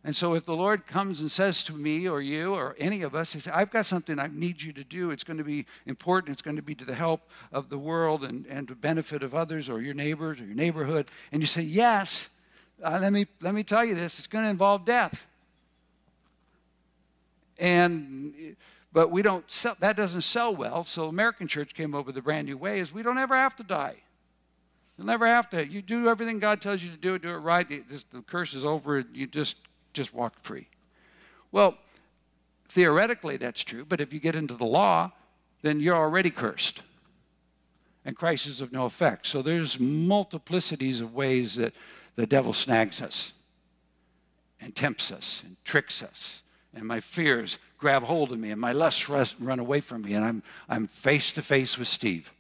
And 0.04 0.16
so 0.16 0.34
if 0.34 0.46
the 0.46 0.56
Lord 0.56 0.88
comes 0.88 1.22
and 1.22 1.30
says 1.30 1.64
to 1.66 1.74
me 1.74 2.08
or 2.08 2.22
you 2.22 2.56
or 2.56 2.76
any 2.80 3.04
of 3.04 3.14
us, 3.14 3.34
he 3.34 3.40
says, 3.40 3.54
I've 3.54 3.70
got 3.70 3.86
something 3.86 4.18
I 4.18 4.30
need 4.34 4.60
you 4.60 4.74
to 4.74 4.84
do. 4.84 5.12
It's 5.12 5.24
going 5.24 5.38
to 5.38 5.44
be 5.44 5.68
important. 5.86 6.34
It's 6.34 6.42
going 6.42 6.56
to 6.56 6.64
be 6.64 6.74
to 6.74 6.86
the 6.86 6.96
help 6.96 7.22
of 7.52 7.70
the 7.70 7.78
world 7.78 8.24
and, 8.24 8.48
and 8.48 8.68
to 8.68 8.76
benefit 8.76 9.22
of 9.22 9.36
others 9.36 9.70
or 9.70 9.80
your 9.80 9.94
neighbors 9.94 10.42
or 10.42 10.46
your 10.46 10.56
neighborhood. 10.56 11.12
And 11.32 11.42
you 11.42 11.46
say, 11.46 11.62
yes, 11.62 12.30
uh, 12.84 12.98
let, 13.00 13.14
me, 13.14 13.28
let 13.42 13.54
me 13.54 13.62
tell 13.62 13.86
you 13.86 13.94
this. 13.94 14.18
It's 14.18 14.28
going 14.28 14.44
to 14.46 14.50
involve 14.50 14.86
death. 14.86 15.28
And, 17.60 18.56
but 18.92 19.12
we 19.12 19.22
don't 19.22 19.50
sell, 19.52 19.76
that 19.82 19.96
doesn't 19.96 20.22
sell 20.22 20.56
well. 20.56 20.84
So 20.84 21.10
American 21.10 21.48
church 21.48 21.76
came 21.76 21.94
up 21.94 22.08
with 22.08 22.18
a 22.18 22.24
brand 22.24 22.48
new 22.48 22.58
way 22.58 22.80
is 22.80 22.92
we 22.92 23.04
don't 23.04 23.20
ever 23.20 23.36
have 23.36 23.56
to 23.58 23.64
die. 23.64 23.98
You'll 24.98 25.06
never 25.06 25.28
have 25.28 25.48
to. 25.52 25.68
You 25.68 25.84
do 25.84 26.10
everything 26.10 26.40
God 26.40 26.60
tells 26.60 26.82
you 26.82 26.90
to 26.90 26.98
do, 26.98 27.20
do 27.20 27.30
it 27.30 27.38
right. 27.38 27.70
The, 27.70 27.84
this, 27.88 28.04
the 28.06 28.24
curse 28.24 28.56
is 28.56 28.66
over. 28.66 29.06
You 29.14 29.28
just 29.28 29.58
just 29.94 30.14
walk 30.14 30.34
free. 30.42 30.68
Well, 31.52 31.78
theoretically 32.70 33.38
that's 33.38 33.62
true, 33.64 33.86
but 33.86 34.02
if 34.02 34.14
you 34.14 34.20
get 34.20 34.36
into 34.36 34.56
the 34.56 34.66
law, 34.66 35.12
then 35.62 35.80
you're 35.80 35.96
already 35.96 36.30
cursed. 36.30 36.82
And 38.06 38.16
Christ 38.16 38.48
is 38.48 38.62
of 38.62 38.72
no 38.72 38.86
effect. 38.86 39.28
So 39.28 39.42
there's 39.42 39.78
multiplicities 39.78 41.02
of 41.02 41.14
ways 41.14 41.56
that 41.56 41.74
the 42.16 42.26
devil 42.26 42.54
snags 42.54 43.02
us 43.02 43.34
and 44.60 44.76
tempts 44.76 45.12
us 45.12 45.44
and 45.44 45.56
tricks 45.64 46.02
us. 46.02 46.42
And 46.74 46.86
my 46.86 47.00
fears 47.00 47.58
grab 47.78 48.04
hold 48.04 48.32
of 48.32 48.40
me 48.40 48.52
and 48.52 48.60
my 48.60 48.72
lusts 48.72 49.10
run 49.10 49.60
away 49.60 49.82
from 49.82 50.04
me. 50.04 50.14
And 50.14 50.24
I'm, 50.26 50.44
I'm 50.70 50.88
face 50.88 51.32
to 51.34 51.42
face 51.42 51.78
with 51.78 51.88
Steve. 51.88 52.32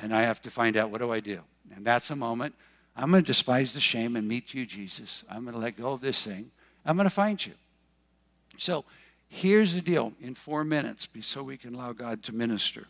And 0.00 0.14
I 0.14 0.22
have 0.22 0.42
to 0.42 0.50
find 0.50 0.76
out 0.76 0.90
what 0.90 1.00
do 1.00 1.12
I 1.12 1.20
do? 1.20 1.40
And 1.74 1.84
that's 1.84 2.10
a 2.10 2.16
moment 2.16 2.54
I'm 2.96 3.10
going 3.10 3.22
to 3.22 3.26
despise 3.26 3.74
the 3.74 3.80
shame 3.80 4.16
and 4.16 4.26
meet 4.26 4.54
you, 4.54 4.64
Jesus. 4.64 5.22
I'm 5.30 5.44
going 5.44 5.54
to 5.54 5.60
let 5.60 5.76
go 5.76 5.92
of 5.92 6.00
this 6.00 6.24
thing. 6.24 6.50
I'm 6.84 6.96
going 6.96 7.04
to 7.08 7.14
find 7.14 7.44
you. 7.44 7.52
So 8.56 8.84
here's 9.28 9.74
the 9.74 9.82
deal 9.82 10.14
in 10.22 10.34
four 10.34 10.64
minutes, 10.64 11.06
so 11.20 11.42
we 11.42 11.58
can 11.58 11.74
allow 11.74 11.92
God 11.92 12.22
to 12.24 12.34
minister. 12.34 12.86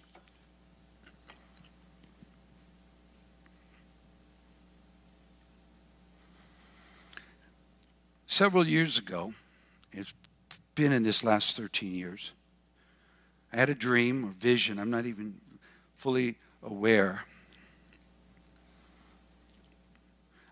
Several 8.28 8.66
years 8.66 8.98
ago, 8.98 9.32
it's 9.92 10.12
been 10.74 10.92
in 10.92 11.02
this 11.02 11.24
last 11.24 11.56
13 11.56 11.94
years, 11.94 12.32
I 13.52 13.56
had 13.56 13.70
a 13.70 13.74
dream 13.74 14.24
or 14.26 14.28
vision. 14.28 14.78
I'm 14.78 14.90
not 14.90 15.06
even 15.06 15.40
fully 15.96 16.36
aware 16.62 17.22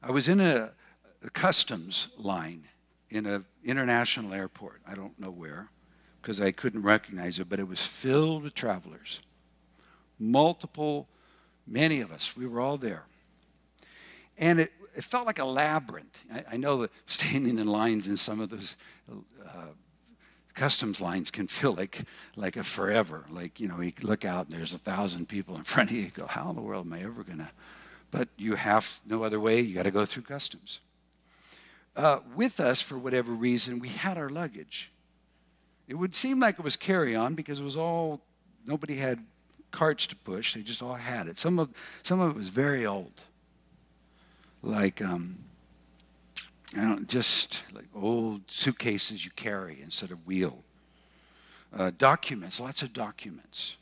I 0.06 0.10
was 0.10 0.28
in 0.28 0.40
a, 0.40 0.70
customs 1.32 2.08
line 2.18 2.64
in 3.08 3.24
an 3.24 3.46
international 3.64 4.34
airport. 4.34 4.82
I 4.86 4.94
don't 4.94 5.18
know 5.18 5.30
where 5.30 5.70
because 6.20 6.42
I 6.42 6.50
couldn't 6.50 6.82
recognize 6.82 7.38
it, 7.38 7.48
but 7.48 7.58
it 7.58 7.66
was 7.66 7.80
filled 7.80 8.42
with 8.42 8.54
travelers. 8.54 9.20
Multiple, 10.18 11.08
many 11.66 12.02
of 12.02 12.12
us, 12.12 12.36
we 12.36 12.46
were 12.46 12.60
all 12.60 12.76
there. 12.76 13.04
And 14.36 14.60
it, 14.60 14.72
it 14.94 15.04
felt 15.04 15.24
like 15.24 15.38
a 15.38 15.44
labyrinth. 15.44 16.22
I, 16.32 16.44
I, 16.52 16.56
know 16.58 16.82
that 16.82 16.90
standing 17.06 17.58
in 17.58 17.66
lines 17.66 18.06
in 18.06 18.18
some 18.18 18.40
of 18.40 18.50
those 18.50 18.76
uh, 19.10 19.68
customs 20.52 21.00
lines 21.00 21.30
can 21.30 21.46
feel 21.46 21.72
like, 21.72 22.02
like 22.36 22.56
a 22.58 22.64
forever. 22.64 23.24
Like, 23.30 23.58
you 23.58 23.68
know, 23.68 23.80
you 23.80 23.92
look 24.02 24.26
out 24.26 24.48
and 24.48 24.54
there's 24.54 24.74
a 24.74 24.78
thousand 24.78 25.30
people 25.30 25.56
in 25.56 25.64
front 25.64 25.90
of 25.90 25.96
you. 25.96 26.02
You 26.02 26.10
go, 26.10 26.26
how 26.26 26.50
in 26.50 26.56
the 26.56 26.62
world 26.62 26.84
am 26.84 26.92
I 26.92 27.02
ever 27.02 27.22
going 27.22 27.38
to 27.38 27.50
but 28.14 28.28
you 28.36 28.54
have 28.54 29.00
no 29.04 29.24
other 29.24 29.40
way. 29.40 29.60
You 29.60 29.74
got 29.74 29.82
to 29.82 29.90
go 29.90 30.04
through 30.04 30.22
customs. 30.22 30.78
Uh, 31.96 32.20
with 32.36 32.60
us, 32.60 32.80
for 32.80 32.96
whatever 32.96 33.32
reason, 33.32 33.80
we 33.80 33.88
had 33.88 34.16
our 34.16 34.30
luggage. 34.30 34.92
It 35.88 35.94
would 35.94 36.14
seem 36.14 36.38
like 36.38 36.60
it 36.60 36.64
was 36.64 36.76
carry 36.76 37.16
on 37.16 37.34
because 37.34 37.58
it 37.58 37.64
was 37.64 37.74
all, 37.74 38.20
nobody 38.64 38.94
had 38.94 39.18
carts 39.72 40.06
to 40.06 40.16
push. 40.16 40.54
They 40.54 40.62
just 40.62 40.80
all 40.80 40.94
had 40.94 41.26
it. 41.26 41.38
Some 41.38 41.58
of, 41.58 41.70
some 42.04 42.20
of 42.20 42.30
it 42.30 42.36
was 42.36 42.46
very 42.46 42.86
old. 42.86 43.20
Like, 44.62 45.02
um, 45.02 45.36
I 46.76 46.82
don't 46.82 47.08
just 47.08 47.64
like 47.74 47.88
old 47.96 48.42
suitcases 48.48 49.24
you 49.24 49.32
carry 49.32 49.80
instead 49.82 50.12
of 50.12 50.24
wheel. 50.24 50.62
Uh, 51.76 51.90
documents, 51.98 52.60
lots 52.60 52.80
of 52.82 52.92
documents. 52.92 53.76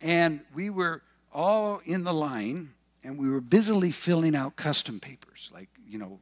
And 0.00 0.42
we 0.54 0.70
were 0.70 1.02
all 1.32 1.80
in 1.84 2.04
the 2.04 2.14
line 2.14 2.70
and 3.04 3.18
we 3.18 3.28
were 3.28 3.40
busily 3.40 3.90
filling 3.90 4.34
out 4.34 4.56
custom 4.56 4.98
papers, 4.98 5.50
like 5.52 5.68
you 5.88 5.98
know, 5.98 6.18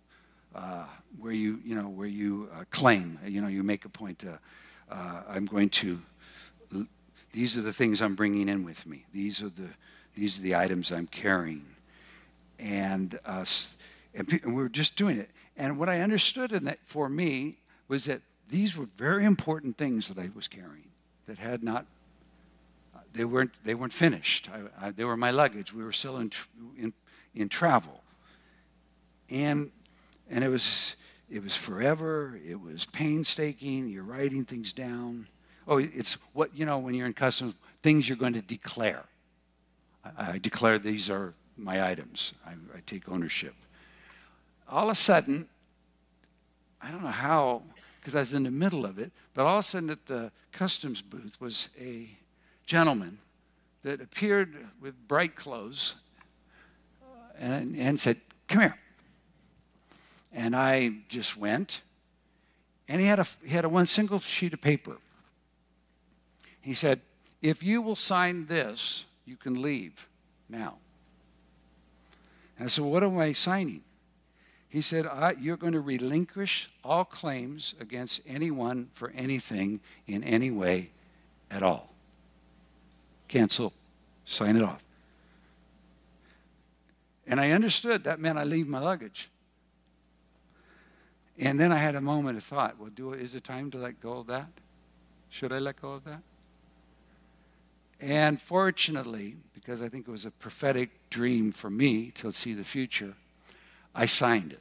uh, 0.55 0.85
where 1.19 1.33
you 1.33 1.61
you 1.65 1.75
know 1.75 1.89
where 1.89 2.09
you 2.09 2.49
uh, 2.53 2.65
claim, 2.71 3.19
you 3.27 3.41
know, 3.41 3.49
you 3.49 3.63
make 3.63 3.85
a 3.85 3.89
point. 3.89 4.25
Uh, 4.91 5.23
I'm 5.29 5.47
going 5.47 5.71
to. 5.71 6.01
These 7.33 7.57
are 7.57 7.63
the 7.63 7.73
things 7.73 8.03
I'm 8.03 8.15
bringing 8.15 8.51
in 8.51 8.63
with 8.63 8.87
me. 8.87 9.07
These 9.13 9.41
are 9.43 9.49
the 9.49 9.69
these 10.15 10.39
are 10.39 10.43
the 10.43 10.57
items 10.57 10.93
I'm 10.93 11.07
carrying, 11.07 11.65
and 12.59 13.19
uh, 13.25 13.45
and, 14.15 14.41
and 14.45 14.55
we 14.55 14.63
were 14.63 14.69
just 14.69 14.97
doing 14.97 15.19
it. 15.19 15.31
And 15.57 15.79
what 15.79 15.89
I 15.89 16.01
understood 16.01 16.53
in 16.53 16.65
that 16.65 16.79
for 16.85 17.09
me 17.09 17.57
was 17.89 18.05
that 18.07 18.21
these 18.51 18.77
were 18.77 18.87
very 18.97 19.25
important 19.25 19.79
things 19.79 20.09
that 20.09 20.19
I 20.19 20.29
was 20.35 20.49
carrying 20.49 20.91
that 21.27 21.39
had 21.39 21.63
not 21.63 21.87
they 23.13 23.25
weren't 23.25 23.53
they 23.65 23.75
weren't 23.75 23.93
finished. 23.93 24.49
I, 24.51 24.87
I, 24.87 24.91
they 24.91 25.05
were 25.05 25.17
my 25.17 25.31
luggage. 25.31 25.73
We 25.73 25.85
were 25.85 25.93
still 25.93 26.19
in, 26.19 26.31
in 26.79 26.93
in 27.35 27.49
travel, 27.49 28.03
and 29.31 29.71
and 30.31 30.45
it 30.45 30.49
was 30.49 30.97
it 31.31 31.43
was 31.43 31.57
forever. 31.57 32.39
It 32.47 32.61
was 32.61 32.85
painstaking. 32.87 33.89
You're 33.89 34.05
writing 34.05 34.45
things 34.45 34.73
down. 34.73 35.27
Oh, 35.67 35.79
it's 35.79 36.15
what 36.33 36.55
you 36.55 36.67
know 36.67 36.79
when 36.79 36.95
you're 36.95 37.07
in 37.07 37.13
customs 37.13 37.55
things 37.83 38.09
you're 38.09 38.19
going 38.19 38.33
to 38.35 38.43
declare. 38.43 39.05
I, 40.05 40.33
I 40.33 40.39
declare 40.39 40.79
these 40.79 41.11
are 41.11 41.35
my 41.57 41.87
items. 41.87 42.35
I, 42.47 42.53
I 42.53 42.81
take 42.87 43.09
ownership. 43.09 43.55
All 44.69 44.85
of 44.85 44.93
a 44.93 44.95
sudden, 44.95 45.49
I 46.81 46.91
don't 46.91 47.03
know 47.03 47.09
how, 47.09 47.63
because 48.01 48.15
I 48.15 48.21
was 48.21 48.33
in 48.33 48.45
the 48.45 48.51
middle 48.51 48.87
of 48.87 48.99
it, 48.99 49.13
but 49.35 49.45
all 49.45 49.59
of 49.59 49.65
a 49.65 49.69
sudden 49.69 49.91
at 49.91 50.07
the 50.07 50.33
customs 50.53 51.03
booth 51.03 51.41
was 51.41 51.77
a 51.81 52.09
gentleman 52.73 53.19
that 53.83 54.01
appeared 54.01 54.57
with 54.81 54.95
bright 55.07 55.37
clothes 55.37 55.95
uh, 57.03 57.07
and, 57.39 57.77
and 57.77 58.01
said, 58.01 58.19
Come 58.49 58.63
here. 58.63 58.79
And 60.33 60.57
I 60.57 60.95
just 61.11 61.37
went, 61.37 61.83
and 62.89 62.99
he 62.99 63.07
had, 63.07 63.19
a, 63.19 63.27
he 63.45 63.51
had 63.51 63.67
a 63.67 63.69
one 63.69 63.85
single 63.85 64.21
sheet 64.21 64.55
of 64.55 64.63
paper. 64.63 64.97
He 66.63 66.73
said, 66.73 67.03
If 67.43 67.63
you 67.63 67.83
will 67.83 67.95
sign 67.95 68.47
this, 68.47 69.05
you 69.27 69.37
can 69.37 69.61
leave 69.61 70.09
now. 70.49 70.79
And 72.57 72.65
I 72.65 72.69
said, 72.69 72.85
What 72.85 73.05
am 73.05 73.19
I 73.19 73.35
signing? 73.35 73.83
He 74.71 74.81
said, 74.81 75.05
You're 75.39 75.59
going 75.59 75.75
to 75.75 75.81
relinquish 75.81 76.71
all 76.83 77.05
claims 77.05 77.75
against 77.79 78.23
anyone 78.27 78.89
for 78.95 79.13
anything 79.15 79.81
in 80.07 80.25
any 80.25 80.51
way 80.51 80.89
at 81.51 81.63
all 81.63 81.92
cancel, 83.33 83.73
sign 84.27 84.57
it 84.57 84.63
off. 84.63 84.85
And 87.27 87.41
I 87.41 87.53
understood 87.53 88.05
that 88.05 88.21
meant 88.21 88.37
I 88.37 88.45
leave 88.45 88.69
my 88.69 88.79
luggage. 88.79 89.31
And 91.39 91.59
then 91.59 91.73
I 91.73 91.79
had 91.79 91.95
a 91.95 92.01
moment 92.01 92.37
of 92.37 92.45
thought, 92.45 92.79
well, 92.79 92.91
do, 92.95 93.15
is 93.15 93.35
it 93.35 93.43
time 93.43 93.71
to 93.71 93.79
let 93.79 94.01
go 94.03 94.19
of 94.19 94.27
that? 94.27 94.49
Should 95.31 95.51
I 95.51 95.61
let 95.61 95.81
go 95.81 95.93
of 95.93 96.05
that? 96.05 96.21
And 98.03 98.39
fortunately, 98.39 99.37
because 99.55 99.81
I 99.81 99.89
think 99.89 100.07
it 100.07 100.11
was 100.11 100.27
a 100.27 100.31
prophetic 100.31 100.91
dream 101.09 101.53
for 101.53 101.71
me 101.71 102.11
to 102.17 102.33
see 102.33 102.53
the 102.53 102.65
future, 102.65 103.15
I 103.95 104.05
signed 104.07 104.53
it. 104.53 104.61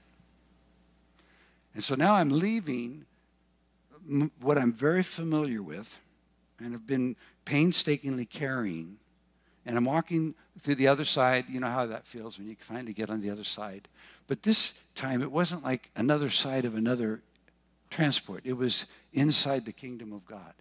And 1.74 1.84
so 1.84 1.96
now 1.96 2.16
I'm 2.16 2.30
leaving 2.30 3.06
what 4.40 4.58
I'm 4.58 4.72
very 4.72 5.04
familiar 5.04 5.62
with 5.62 6.00
and 6.60 6.72
have 6.72 6.88
been 6.88 7.18
painstakingly 7.46 8.26
carrying. 8.26 8.98
And 9.66 9.78
I'm 9.78 9.86
walking 9.86 10.36
through 10.60 10.76
the 10.76 10.88
other 10.88 11.06
side. 11.06 11.46
You 11.48 11.60
know 11.60 11.68
how 11.68 11.86
that 11.88 12.06
feels 12.06 12.38
when 12.38 12.48
you 12.48 12.56
finally 12.60 12.94
get 12.94 13.10
on 13.10 13.22
the 13.22 13.30
other 13.30 13.44
side. 13.44 13.88
But 14.28 14.44
this 14.44 14.86
time, 14.96 15.22
it 15.22 15.32
wasn't 15.32 15.64
like 15.64 15.90
another 15.96 16.30
side 16.30 16.66
of 16.66 16.76
another 16.76 17.22
transport. 17.90 18.42
It 18.46 18.54
was 18.54 18.86
inside 19.14 19.66
the 19.66 19.74
kingdom 19.74 20.14
of 20.14 20.26
God, 20.26 20.54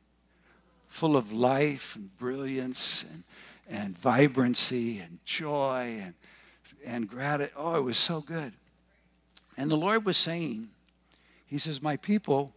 full 0.88 1.16
of 1.16 1.32
life 1.32 1.96
and 1.96 2.16
brilliance 2.18 3.04
and, 3.04 3.22
and 3.68 3.96
vibrancy 3.96 4.98
and 4.98 5.18
joy 5.24 5.98
and, 6.00 6.14
and 6.84 7.08
gratitude. 7.08 7.54
Oh, 7.56 7.76
it 7.76 7.84
was 7.84 7.98
so 7.98 8.20
good. 8.20 8.52
And 9.56 9.70
the 9.70 9.76
Lord 9.76 10.04
was 10.04 10.16
saying, 10.16 10.68
He 11.46 11.58
says, 11.58 11.80
My 11.80 11.96
people, 11.96 12.52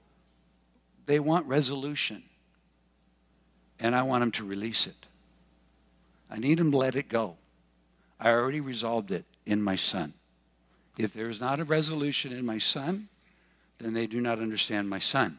they 1.06 1.20
want 1.20 1.46
resolution 1.46 2.24
and 3.84 3.96
I 3.96 4.02
want 4.02 4.24
him 4.24 4.32
to 4.32 4.44
release 4.44 4.88
it. 4.88 5.06
I 6.32 6.40
need 6.40 6.60
him 6.60 6.72
to 6.72 6.78
let 6.78 6.96
it 6.96 7.10
go. 7.10 7.36
I 8.20 8.32
already 8.32 8.62
resolved 8.62 9.12
it 9.12 9.26
in 9.46 9.62
my 9.62 9.76
son. 9.76 10.14
If 10.98 11.14
there 11.14 11.30
is 11.30 11.40
not 11.40 11.60
a 11.60 11.64
resolution 11.64 12.32
in 12.32 12.46
my 12.46 12.58
son, 12.58 13.10
then 13.84 13.94
they 13.94 14.08
do 14.08 14.22
not 14.22 14.40
understand 14.40 14.90
my 14.90 15.00
Son. 15.00 15.38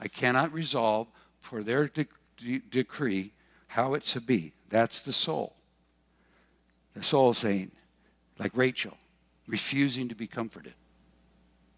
I 0.00 0.08
cannot 0.08 0.52
resolve 0.52 1.06
for 1.40 1.62
their 1.62 1.86
de- 1.86 2.06
de- 2.36 2.58
decree 2.58 3.32
how 3.68 3.94
it 3.94 4.02
to 4.06 4.20
be. 4.20 4.52
That's 4.68 5.00
the 5.00 5.12
soul. 5.12 5.54
The 6.94 7.02
soul 7.02 7.32
saying, 7.32 7.70
like 8.38 8.52
Rachel, 8.54 8.96
refusing 9.46 10.08
to 10.08 10.14
be 10.14 10.26
comforted. 10.26 10.74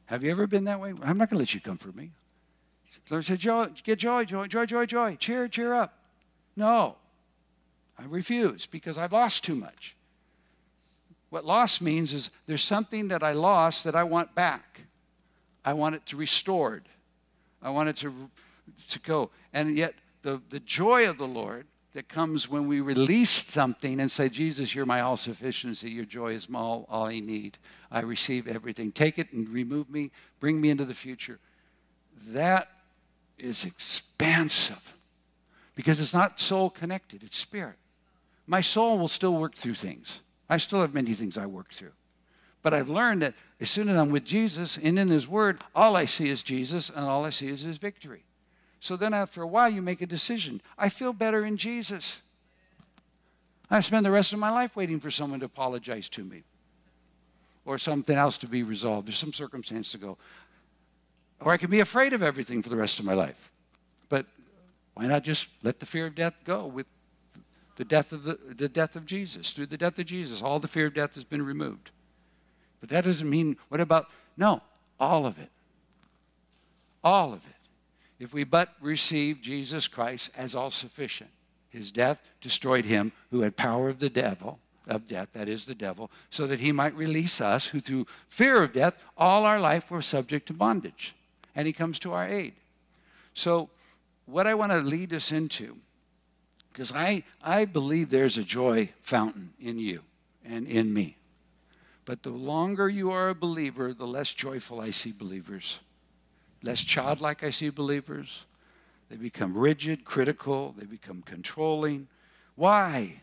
Have 0.07 0.25
you 0.25 0.31
ever 0.31 0.47
been 0.47 0.65
that 0.65 0.81
way? 0.81 0.91
I'm 0.91 1.19
not 1.19 1.29
going 1.29 1.37
to 1.37 1.39
let 1.39 1.55
you 1.55 1.61
comfort 1.61 1.95
me. 1.95 2.13
Lord 3.11 3.25
said, 3.25 3.39
joy, 3.39 3.67
get 3.85 3.99
joy, 3.99 4.25
joy, 4.25 4.47
joy, 4.47 4.67
joy, 4.67 4.87
joy. 4.87 5.17
Cheer, 5.17 5.49
cheer 5.49 5.75
up. 5.75 5.99
No. 6.57 6.97
I 7.99 8.05
refuse 8.07 8.67
because 8.67 8.99
I've 8.99 9.13
lost 9.13 9.45
too 9.45 9.55
much. 9.55 9.97
What 11.31 11.45
loss 11.45 11.81
means 11.81 12.13
is 12.13 12.31
there's 12.47 12.63
something 12.63 13.09
that 13.09 13.23
I 13.23 13.33
lost 13.33 13.85
that 13.85 13.95
I 13.95 14.05
want 14.05 14.35
back. 14.35 14.83
I 15.65 15.73
want 15.73 15.95
it 15.95 16.05
to 16.07 16.17
restored. 16.17 16.85
I 17.63 17.71
want 17.71 17.89
it 17.89 17.97
to, 17.97 18.13
to 18.91 18.99
go. 18.99 19.31
And 19.53 19.77
yet 19.77 19.95
the, 20.23 20.43
the 20.51 20.61
joy 20.61 21.09
of 21.09 21.19
the 21.19 21.27
Lord 21.27 21.67
that 21.95 22.09
comes 22.09 22.49
when 22.49 22.67
we 22.67 22.81
release 22.81 23.31
something 23.31 24.01
and 24.01 24.11
say, 24.11 24.29
Jesus, 24.29 24.75
you're 24.75 24.87
my 24.87 25.01
all 25.01 25.17
sufficiency. 25.17 25.91
Your 25.91 26.05
joy 26.05 26.33
is 26.33 26.49
my 26.49 26.59
all, 26.59 26.87
all 26.89 27.07
I 27.07 27.21
need. 27.21 27.59
I 27.91 28.01
receive 28.01 28.49
everything. 28.49 28.93
Take 28.93 29.19
it 29.19 29.33
and 29.33 29.49
remove 29.49 29.91
me. 29.91 30.11
Bring 30.41 30.61
me 30.61 30.71
into 30.71 30.85
the 30.85 30.95
future. 30.95 31.39
That 32.29 32.69
is 33.43 33.65
expansive 33.65 34.97
because 35.75 36.01
it's 36.01 36.15
not 36.15 36.41
soul 36.41 36.71
connected, 36.71 37.23
it's 37.23 37.37
spirit. 37.37 37.77
My 38.47 38.61
soul 38.61 38.99
will 38.99 39.09
still 39.09 39.35
work 39.35 39.55
through 39.55 39.75
things. 39.75 40.21
I 40.49 40.57
still 40.57 40.81
have 40.81 40.95
many 40.95 41.15
things 41.15 41.39
I 41.39 41.47
work 41.47 41.73
through. 41.73 41.93
But 42.63 42.75
I've 42.75 42.89
learned 42.89 43.23
that 43.23 43.35
as 43.61 43.71
soon 43.71 43.89
as 43.89 43.97
I'm 43.97 44.11
with 44.11 44.25
Jesus 44.25 44.77
and 44.77 44.99
in 44.99 45.09
His 45.09 45.27
Word, 45.27 45.61
all 45.75 45.97
I 45.97 46.05
see 46.05 46.29
is 46.29 46.43
Jesus 46.43 46.91
and 46.91 47.05
all 47.05 47.25
I 47.25 47.31
see 47.31 47.49
is 47.49 47.63
His 47.63 47.79
victory. 47.79 48.25
So 48.81 48.97
then 48.97 49.15
after 49.15 49.43
a 49.43 49.47
while, 49.47 49.71
you 49.71 49.81
make 49.81 50.03
a 50.03 50.07
decision. 50.07 50.61
I 50.77 50.89
feel 50.89 51.13
better 51.13 51.45
in 51.45 51.57
Jesus. 51.57 52.21
I 53.71 53.81
spend 53.81 54.05
the 54.05 54.11
rest 54.11 54.33
of 54.33 54.39
my 54.39 54.51
life 54.51 54.77
waiting 54.77 55.01
for 55.01 55.11
someone 55.11 55.41
to 55.41 55.47
apologize 55.47 56.09
to 56.11 56.25
me 56.25 56.43
or 57.65 57.79
something 57.79 58.17
else 58.17 58.39
to 58.39 58.47
be 58.47 58.63
resolved 58.63 59.09
or 59.09 59.13
some 59.13 59.33
circumstance 59.33 59.93
to 59.93 59.99
go. 59.99 60.19
Or 61.45 61.53
I 61.53 61.57
can 61.57 61.71
be 61.71 61.81
afraid 61.81 62.13
of 62.13 62.23
everything 62.23 62.63
for 62.63 62.69
the 62.69 62.77
rest 62.77 62.99
of 62.99 63.05
my 63.05 63.15
life. 63.15 63.51
But 64.09 64.27
why 64.95 65.07
not 65.07 65.25
just 65.25 65.49
let 65.63 65.81
the 65.81 65.87
fear 65.87 66.07
of 66.07 66.15
death 66.15 66.35
go 66.45 66.67
with 66.67 66.87
the 67.77 67.85
death 67.85 68.13
of 68.13 68.25
the, 68.25 68.39
the 68.57 68.69
death 68.69 68.97
of 68.97 69.07
Jesus? 69.07 69.51
Through 69.51 69.67
the 69.67 69.79
death 69.79 69.99
of 69.99 70.07
Jesus, 70.07 70.43
all 70.43 70.59
the 70.59 70.69
fear 70.69 70.87
of 70.87 70.95
death 70.95 71.15
has 71.15 71.25
been 71.25 71.43
removed. 71.43 71.91
But 72.81 72.91
that 72.91 73.05
doesn't 73.05 73.29
mean 73.29 73.57
what 73.69 73.81
about 73.81 74.07
no, 74.37 74.63
all 74.99 75.27
of 75.27 75.39
it. 75.39 75.51
All 77.05 77.33
of 77.33 77.45
it 77.47 77.53
if 78.23 78.33
we 78.33 78.45
but 78.45 78.69
receive 78.81 79.43
Jesus 79.43 79.89
Christ 79.89 80.31
as 80.37 80.55
all 80.55 80.71
sufficient. 80.71 81.29
His 81.71 81.91
death 81.91 82.23
destroyed 82.41 82.85
him 82.85 83.11
who 83.33 83.41
had 83.41 83.57
power 83.57 83.89
of 83.89 83.99
the 83.99 84.09
devil, 84.09 84.61
of 84.87 85.09
death, 85.09 85.31
that 85.33 85.49
is 85.49 85.67
the 85.67 85.75
devil, 85.75 86.09
so 86.31 86.47
that 86.47 86.61
he 86.61 86.71
might 86.71 86.95
release 86.95 87.41
us 87.41 87.67
who 87.67 87.81
through 87.81 88.07
fear 88.29 88.63
of 88.63 88.75
death 88.75 88.95
all 89.17 89.45
our 89.45 89.59
life 89.59 89.91
were 89.91 90.01
subject 90.03 90.47
to 90.47 90.53
bondage. 90.53 91.17
And 91.55 91.67
he 91.67 91.73
comes 91.73 91.99
to 92.01 92.13
our 92.13 92.27
aid. 92.27 92.55
So 93.35 93.71
what 94.27 94.47
I 94.47 94.55
want 94.55 94.73
to 94.73 94.79
lead 94.79 95.13
us 95.13 95.33
into, 95.33 95.77
because 96.73 96.93
I, 96.93 97.25
I 97.43 97.65
believe 97.65 98.11
there's 98.11 98.39
a 98.39 98.45
joy 98.45 98.91
fountain 99.01 99.53
in 99.61 99.79
you 99.79 100.01
and 100.45 100.67
in 100.67 100.93
me. 100.93 101.17
But 102.05 102.23
the 102.23 102.31
longer 102.31 102.89
you 102.89 103.13
are 103.13 103.29
a 103.29 103.35
believer, 103.35 103.95
the 103.95 104.07
less 104.07 104.33
joyful 104.33 104.81
I 104.81 104.91
see 104.91 105.13
believers 105.13 105.79
less 106.63 106.83
childlike 106.83 107.43
I 107.43 107.51
see 107.51 107.71
believers. 107.71 108.45
They 109.11 109.17
become 109.17 109.57
rigid, 109.57 110.05
critical, 110.05 110.75
they 110.79 110.87
become 110.87 111.23
controlling. 111.23 112.09
Why? 112.55 113.21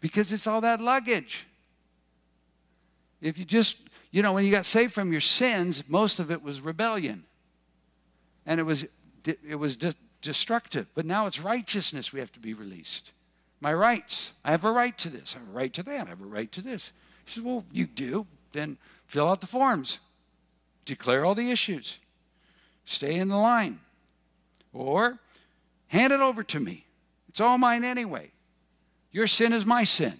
Because 0.00 0.32
it's 0.32 0.46
all 0.46 0.60
that 0.62 0.80
luggage. 0.80 1.46
If 3.22 3.38
you 3.38 3.44
just, 3.44 3.80
you 4.10 4.22
know, 4.22 4.32
when 4.32 4.44
you 4.44 4.50
got 4.50 4.66
saved 4.66 4.92
from 4.92 5.12
your 5.12 5.20
sins, 5.20 5.88
most 5.88 6.20
of 6.20 6.30
it 6.30 6.42
was 6.42 6.60
rebellion. 6.60 7.24
And 8.46 8.60
it 8.60 8.64
was 8.64 8.86
it 9.24 9.58
was 9.58 9.76
de- 9.76 9.94
destructive. 10.20 10.86
But 10.94 11.06
now 11.06 11.26
it's 11.26 11.40
righteousness 11.40 12.12
we 12.12 12.20
have 12.20 12.32
to 12.32 12.40
be 12.40 12.54
released. 12.54 13.12
My 13.60 13.72
rights. 13.72 14.32
I 14.44 14.50
have 14.50 14.64
a 14.64 14.72
right 14.72 14.96
to 14.98 15.08
this. 15.08 15.34
I 15.34 15.38
have 15.38 15.48
a 15.48 15.52
right 15.52 15.72
to 15.72 15.82
that. 15.84 16.06
I 16.06 16.10
have 16.10 16.20
a 16.20 16.26
right 16.26 16.50
to 16.52 16.60
this. 16.60 16.92
He 17.24 17.32
says, 17.32 17.42
Well, 17.42 17.64
you 17.72 17.86
do. 17.86 18.26
Then 18.52 18.76
fill 19.06 19.28
out 19.28 19.40
the 19.40 19.46
forms. 19.46 19.98
Declare 20.84 21.24
all 21.24 21.34
the 21.34 21.50
issues. 21.50 21.98
Stay 22.84 23.16
in 23.16 23.28
the 23.28 23.36
line. 23.36 23.80
Or 24.72 25.18
hand 25.88 26.12
it 26.12 26.20
over 26.20 26.42
to 26.42 26.60
me. 26.60 26.84
It's 27.28 27.40
all 27.40 27.56
mine 27.58 27.84
anyway. 27.84 28.30
Your 29.12 29.26
sin 29.26 29.52
is 29.52 29.64
my 29.64 29.84
sin. 29.84 30.12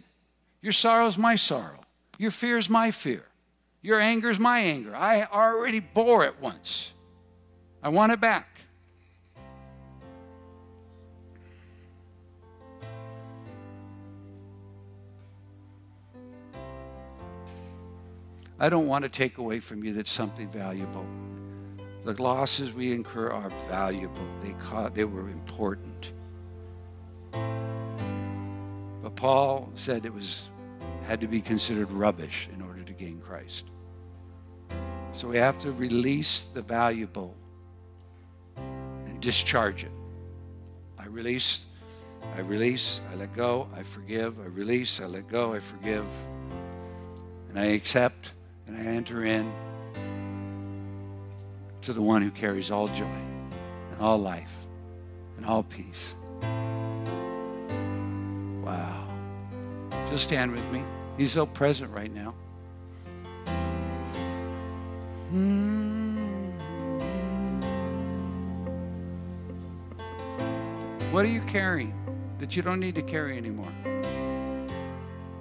Your 0.62 0.72
sorrow 0.72 1.06
is 1.06 1.18
my 1.18 1.34
sorrow. 1.34 1.80
Your 2.16 2.30
fear 2.30 2.56
is 2.56 2.70
my 2.70 2.90
fear. 2.90 3.24
Your 3.82 4.00
anger 4.00 4.30
is 4.30 4.38
my 4.38 4.60
anger. 4.60 4.96
I 4.96 5.24
already 5.24 5.80
bore 5.80 6.24
it 6.24 6.40
once. 6.40 6.93
I 7.84 7.88
want 7.90 8.12
it 8.12 8.20
back. 8.20 8.48
I 18.58 18.70
don't 18.70 18.86
want 18.86 19.02
to 19.02 19.10
take 19.10 19.36
away 19.36 19.60
from 19.60 19.84
you 19.84 19.92
that's 19.92 20.10
something 20.10 20.48
valuable. 20.48 21.04
The 22.04 22.22
losses 22.22 22.72
we 22.72 22.90
incur 22.92 23.28
are 23.28 23.50
valuable. 23.68 24.26
They, 24.40 24.54
they 24.94 25.04
were 25.04 25.28
important. 25.28 26.12
But 27.32 29.14
Paul 29.14 29.70
said 29.74 30.06
it 30.06 30.14
was 30.14 30.48
had 31.06 31.20
to 31.20 31.26
be 31.26 31.42
considered 31.42 31.90
rubbish 31.90 32.48
in 32.54 32.62
order 32.62 32.82
to 32.82 32.94
gain 32.94 33.20
Christ. 33.20 33.66
So 35.12 35.28
we 35.28 35.36
have 35.36 35.58
to 35.58 35.72
release 35.72 36.46
the 36.46 36.62
valuable 36.62 37.36
discharge 39.24 39.84
it. 39.84 39.90
I 40.98 41.06
release, 41.06 41.64
I 42.36 42.40
release, 42.40 43.00
I 43.10 43.14
let 43.16 43.34
go, 43.34 43.68
I 43.74 43.82
forgive, 43.82 44.38
I 44.38 44.44
release, 44.44 45.00
I 45.00 45.06
let 45.06 45.28
go, 45.28 45.54
I 45.54 45.60
forgive, 45.60 46.04
and 47.48 47.58
I 47.58 47.64
accept, 47.66 48.32
and 48.66 48.76
I 48.76 48.80
enter 48.80 49.24
in 49.24 49.50
to 51.80 51.94
the 51.94 52.02
one 52.02 52.20
who 52.20 52.30
carries 52.30 52.70
all 52.70 52.88
joy 52.88 53.18
and 53.92 54.00
all 54.00 54.18
life 54.18 54.52
and 55.38 55.46
all 55.46 55.62
peace. 55.62 56.14
Wow. 58.62 59.08
Just 60.10 60.24
stand 60.24 60.52
with 60.52 60.64
me. 60.70 60.82
He's 61.16 61.32
so 61.32 61.46
present 61.46 61.90
right 61.92 62.12
now. 62.12 62.34
Hmm. 65.30 65.63
What 71.14 71.24
are 71.24 71.28
you 71.28 71.42
carrying 71.42 71.94
that 72.38 72.56
you 72.56 72.62
don't 72.62 72.80
need 72.80 72.96
to 72.96 73.02
carry 73.02 73.36
anymore? 73.36 73.70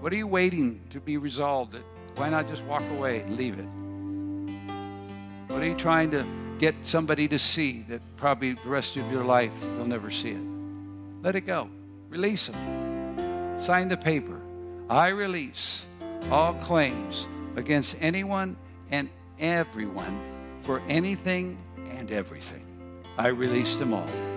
What 0.02 0.14
are 0.14 0.16
you 0.16 0.28
waiting 0.28 0.80
to 0.92 1.00
be 1.00 1.18
resolved? 1.18 1.72
That 1.72 1.82
why 2.14 2.30
not 2.30 2.48
just 2.48 2.64
walk 2.66 2.84
away 2.92 3.22
and 3.22 3.36
leave 3.36 3.58
it? 3.58 3.66
What 5.52 5.64
are 5.64 5.66
you 5.66 5.74
trying 5.74 6.12
to 6.12 6.28
get 6.60 6.76
somebody 6.84 7.28
to 7.28 7.40
see 7.40 7.82
that 7.90 8.04
probably 8.18 8.54
the 8.54 8.70
rest 8.70 8.98
of 8.98 9.12
your 9.12 9.24
life 9.24 9.52
they'll 9.62 9.88
never 9.88 10.12
see 10.12 10.30
it? 10.30 10.44
Let 11.24 11.36
it 11.36 11.48
go. 11.48 11.68
Release 12.08 12.50
them. 12.50 13.60
Sign 13.60 13.88
the 13.88 13.98
paper. 13.98 14.40
I 14.92 15.08
release 15.08 15.88
all 16.30 16.54
claims 16.54 17.26
against 17.56 18.00
anyone 18.00 18.58
and 18.92 19.10
everyone 19.40 20.22
for 20.62 20.84
anything 20.88 21.58
and 21.90 22.12
everything. 22.12 22.64
I 23.18 23.30
release 23.30 23.76
them 23.76 23.96
all. 23.96 24.33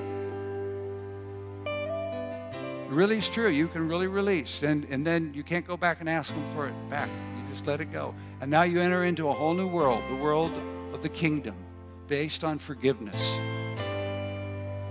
Release 2.88 3.28
true. 3.28 3.48
You 3.48 3.68
can 3.68 3.88
really 3.88 4.06
release. 4.06 4.62
And, 4.62 4.86
and 4.90 5.06
then 5.06 5.32
you 5.34 5.42
can't 5.42 5.66
go 5.66 5.76
back 5.76 6.00
and 6.00 6.08
ask 6.08 6.32
them 6.32 6.44
for 6.52 6.68
it 6.68 6.74
back. 6.90 7.08
You 7.08 7.52
just 7.52 7.66
let 7.66 7.80
it 7.80 7.92
go. 7.92 8.14
And 8.40 8.50
now 8.50 8.62
you 8.62 8.80
enter 8.80 9.04
into 9.04 9.28
a 9.28 9.32
whole 9.32 9.54
new 9.54 9.66
world, 9.66 10.02
the 10.08 10.16
world 10.16 10.52
of 10.92 11.02
the 11.02 11.08
kingdom 11.08 11.54
based 12.06 12.44
on 12.44 12.58
forgiveness. 12.58 13.32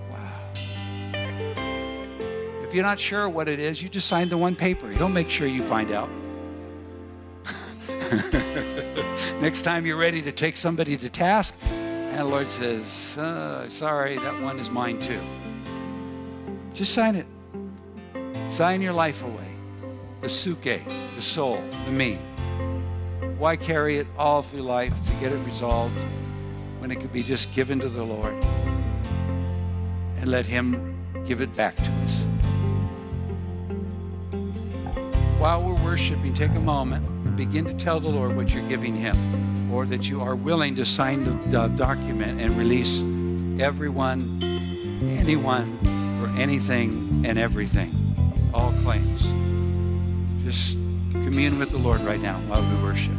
Wow. 0.10 0.34
If 2.64 2.74
you're 2.74 2.84
not 2.84 3.00
sure 3.00 3.30
what 3.30 3.48
it 3.48 3.60
is, 3.60 3.82
you 3.82 3.90
just 3.90 4.08
sign 4.08 4.30
the 4.30 4.38
one 4.38 4.56
paper. 4.56 4.90
He'll 4.90 5.10
make 5.10 5.30
sure 5.30 5.48
you 5.48 5.64
find 5.64 5.92
out. 5.92 6.10
Next 9.42 9.62
time 9.62 9.86
you're 9.86 9.98
ready 9.98 10.22
to 10.22 10.32
take 10.32 10.58
somebody 10.58 10.98
to 10.98 11.10
task, 11.10 11.56
and 11.64 12.20
the 12.20 12.26
Lord 12.26 12.48
says, 12.48 13.18
uh, 13.18 13.68
Sorry, 13.70 14.18
that 14.18 14.42
one 14.42 14.60
is 14.60 14.70
mine 14.70 15.00
too. 15.00 15.20
Just 16.74 16.94
sign 16.94 17.16
it. 17.16 17.26
Sign 18.56 18.82
your 18.82 18.94
life 18.94 19.22
away. 19.24 19.52
The 20.22 20.28
psuche, 20.28 20.82
the 21.16 21.22
soul, 21.22 21.62
the 21.86 21.92
me. 21.92 22.16
Why 23.38 23.56
carry 23.56 23.98
it 23.98 24.08
all 24.18 24.42
through 24.42 24.62
life 24.62 24.94
to 25.08 25.12
get 25.22 25.32
it 25.32 25.46
resolved? 25.46 26.00
when 26.86 26.92
it 26.92 27.02
could 27.02 27.12
be 27.12 27.24
just 27.24 27.52
given 27.56 27.80
to 27.80 27.90
the 27.90 28.04
Lord 28.04 28.36
and 30.18 30.28
let 30.28 30.46
Him 30.46 30.96
give 31.26 31.42
it 31.42 31.52
back 31.56 31.76
to 31.78 31.82
us. 31.82 32.22
While 35.40 35.64
we're 35.64 35.84
worshiping, 35.84 36.36
take 36.36 36.52
a 36.52 36.60
moment 36.60 37.04
and 37.26 37.36
begin 37.36 37.66
to 37.66 37.74
tell 37.74 38.00
the 38.00 38.08
Lord 38.08 38.36
what 38.36 38.54
you're 38.54 38.70
giving 38.70 38.96
Him 38.96 39.74
or 39.74 39.88
that 39.88 40.08
you 40.08 40.22
are 40.22 40.36
willing 40.36 40.76
to 40.76 40.86
sign 40.86 41.24
the 41.50 41.70
document 41.70 42.40
and 42.40 42.56
release 42.56 43.00
everyone, 43.60 44.40
anyone, 45.02 45.80
for 46.22 46.30
anything 46.40 47.24
and 47.26 47.40
everything. 47.40 48.05
Claims. 48.86 49.24
Just 50.44 50.78
commune 51.12 51.58
with 51.58 51.72
the 51.72 51.78
Lord 51.80 52.02
right 52.02 52.22
now 52.22 52.38
while 52.42 52.62
we 52.62 52.84
worship. 52.84 53.16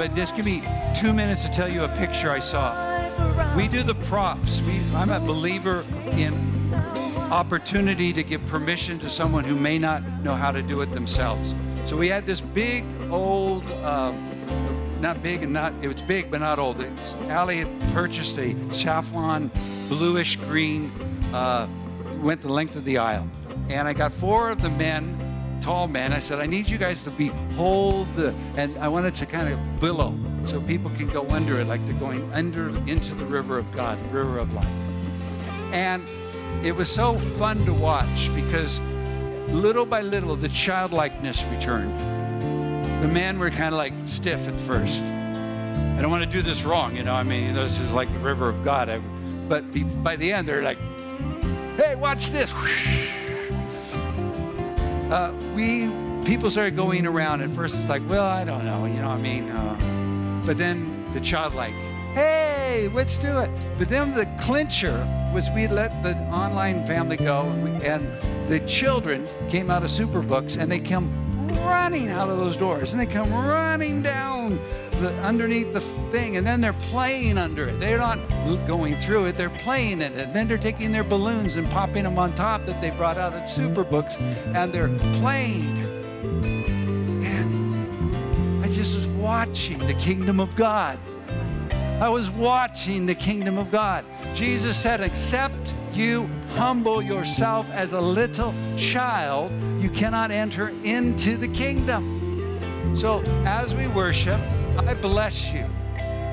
But 0.00 0.14
just 0.14 0.34
give 0.34 0.46
me 0.46 0.62
two 0.96 1.12
minutes 1.12 1.42
to 1.42 1.52
tell 1.52 1.70
you 1.70 1.84
a 1.84 1.88
picture 1.98 2.30
I 2.30 2.38
saw. 2.38 2.74
We 3.54 3.68
do 3.68 3.82
the 3.82 3.96
props. 4.06 4.62
We, 4.62 4.80
I'm 4.94 5.10
a 5.10 5.20
believer 5.20 5.84
in 6.12 6.32
opportunity 7.30 8.10
to 8.14 8.22
give 8.22 8.44
permission 8.46 8.98
to 9.00 9.10
someone 9.10 9.44
who 9.44 9.54
may 9.54 9.78
not 9.78 10.02
know 10.24 10.34
how 10.34 10.52
to 10.52 10.62
do 10.62 10.80
it 10.80 10.86
themselves. 10.94 11.54
So 11.84 11.98
we 11.98 12.08
had 12.08 12.24
this 12.24 12.40
big 12.40 12.86
old, 13.10 13.70
um, 13.82 14.16
not 15.02 15.22
big 15.22 15.42
and 15.42 15.52
not, 15.52 15.74
it 15.82 15.88
was 15.88 16.00
big 16.00 16.30
but 16.30 16.40
not 16.40 16.58
old. 16.58 16.82
Allie 17.28 17.58
had 17.58 17.92
purchased 17.92 18.38
a 18.38 18.56
saffron 18.72 19.50
bluish 19.90 20.36
green, 20.36 20.90
uh, 21.34 21.68
went 22.22 22.40
the 22.40 22.50
length 22.50 22.74
of 22.74 22.86
the 22.86 22.96
aisle. 22.96 23.28
And 23.68 23.86
I 23.86 23.92
got 23.92 24.12
four 24.12 24.48
of 24.48 24.62
the 24.62 24.70
men 24.70 25.29
tall 25.60 25.86
man. 25.88 26.12
I 26.12 26.18
said, 26.18 26.40
I 26.40 26.46
need 26.46 26.68
you 26.68 26.78
guys 26.78 27.02
to 27.04 27.10
be 27.10 27.28
hold 27.56 28.12
the, 28.16 28.34
and 28.56 28.76
I 28.78 28.88
wanted 28.88 29.14
to 29.16 29.26
kind 29.26 29.52
of 29.52 29.80
billow 29.80 30.14
so 30.44 30.60
people 30.60 30.90
can 30.92 31.08
go 31.08 31.28
under 31.30 31.60
it 31.60 31.66
like 31.66 31.84
they're 31.86 31.94
going 31.94 32.30
under 32.32 32.68
into 32.86 33.14
the 33.14 33.24
river 33.24 33.58
of 33.58 33.70
God, 33.72 34.02
the 34.04 34.08
river 34.08 34.38
of 34.38 34.52
life. 34.54 34.66
And 35.72 36.08
it 36.64 36.74
was 36.74 36.90
so 36.90 37.18
fun 37.18 37.64
to 37.64 37.72
watch 37.72 38.34
because 38.34 38.80
little 39.48 39.86
by 39.86 40.02
little 40.02 40.36
the 40.36 40.48
childlikeness 40.48 41.44
returned. 41.44 41.92
The 43.02 43.08
men 43.08 43.38
were 43.38 43.50
kind 43.50 43.74
of 43.74 43.78
like 43.78 43.94
stiff 44.04 44.46
at 44.46 44.60
first. 44.60 45.02
I 45.02 46.02
don't 46.02 46.10
want 46.10 46.24
to 46.24 46.30
do 46.30 46.42
this 46.42 46.64
wrong, 46.64 46.96
you 46.96 47.02
know. 47.02 47.14
I 47.14 47.22
mean, 47.22 47.54
this 47.54 47.78
is 47.80 47.92
like 47.92 48.12
the 48.12 48.18
river 48.20 48.48
of 48.48 48.64
God. 48.64 48.88
I, 48.88 48.98
but 49.48 49.64
by 50.02 50.16
the 50.16 50.32
end, 50.32 50.48
they're 50.48 50.62
like, 50.62 50.78
"Hey, 51.76 51.94
watch 51.96 52.30
this." 52.30 52.52
Uh, 55.10 55.32
we 55.54 55.90
people 56.24 56.50
started 56.50 56.76
going 56.76 57.06
around. 57.06 57.40
At 57.40 57.50
first, 57.50 57.74
it's 57.76 57.88
like, 57.88 58.02
well, 58.08 58.24
I 58.24 58.44
don't 58.44 58.64
know, 58.64 58.86
you 58.86 59.00
know, 59.00 59.08
what 59.08 59.18
I 59.18 59.22
mean, 59.22 59.50
uh, 59.50 60.42
but 60.46 60.56
then 60.56 61.12
the 61.12 61.20
child 61.20 61.54
like, 61.54 61.74
hey, 62.14 62.88
let's 62.92 63.18
do 63.18 63.38
it. 63.38 63.50
But 63.78 63.88
then 63.88 64.12
the 64.12 64.26
clincher 64.40 65.06
was 65.34 65.48
we 65.50 65.66
let 65.68 66.02
the 66.02 66.16
online 66.32 66.86
family 66.86 67.16
go, 67.16 67.42
and 67.82 68.06
the 68.48 68.60
children 68.60 69.28
came 69.48 69.70
out 69.70 69.82
of 69.82 69.90
Superbooks, 69.90 70.58
and 70.58 70.70
they 70.70 70.80
come 70.80 71.10
running 71.64 72.08
out 72.08 72.28
of 72.30 72.38
those 72.38 72.56
doors, 72.56 72.92
and 72.92 73.00
they 73.00 73.06
come 73.06 73.32
running 73.32 74.02
down 74.02 74.58
the, 75.00 75.12
underneath 75.22 75.72
the 75.72 75.80
thing, 76.10 76.36
and 76.36 76.46
then 76.46 76.60
they're 76.60 76.72
playing 76.72 77.38
under 77.38 77.68
it. 77.68 77.80
They're 77.80 77.98
not 77.98 78.18
going 78.66 78.96
through 78.96 79.26
it, 79.26 79.36
they're 79.36 79.50
playing 79.50 80.00
it. 80.02 80.12
And 80.12 80.34
then 80.34 80.46
they're 80.46 80.58
taking 80.58 80.92
their 80.92 81.04
balloons 81.04 81.56
and 81.56 81.68
popping 81.70 82.04
them 82.04 82.18
on 82.18 82.34
top 82.34 82.66
that 82.66 82.80
they 82.80 82.90
brought 82.90 83.18
out 83.18 83.32
at 83.32 83.48
Superbooks, 83.48 84.20
and 84.54 84.72
they're 84.72 84.96
playing. 85.20 85.78
And 87.24 88.64
I 88.64 88.68
just 88.68 88.94
was 88.94 89.06
watching 89.06 89.78
the 89.78 89.94
kingdom 89.94 90.38
of 90.38 90.54
God. 90.54 90.98
I 92.00 92.08
was 92.08 92.30
watching 92.30 93.06
the 93.06 93.14
kingdom 93.14 93.58
of 93.58 93.70
God. 93.70 94.04
Jesus 94.34 94.76
said, 94.76 95.00
Except 95.00 95.74
you 95.92 96.28
humble 96.54 97.02
yourself 97.02 97.70
as 97.70 97.92
a 97.92 98.00
little 98.00 98.54
child, 98.76 99.52
you 99.82 99.90
cannot 99.90 100.30
enter 100.30 100.72
into 100.84 101.36
the 101.36 101.48
kingdom. 101.48 102.16
So 102.96 103.22
as 103.44 103.74
we 103.74 103.86
worship, 103.86 104.40
I 104.78 104.94
bless 104.94 105.52
you. 105.52 105.64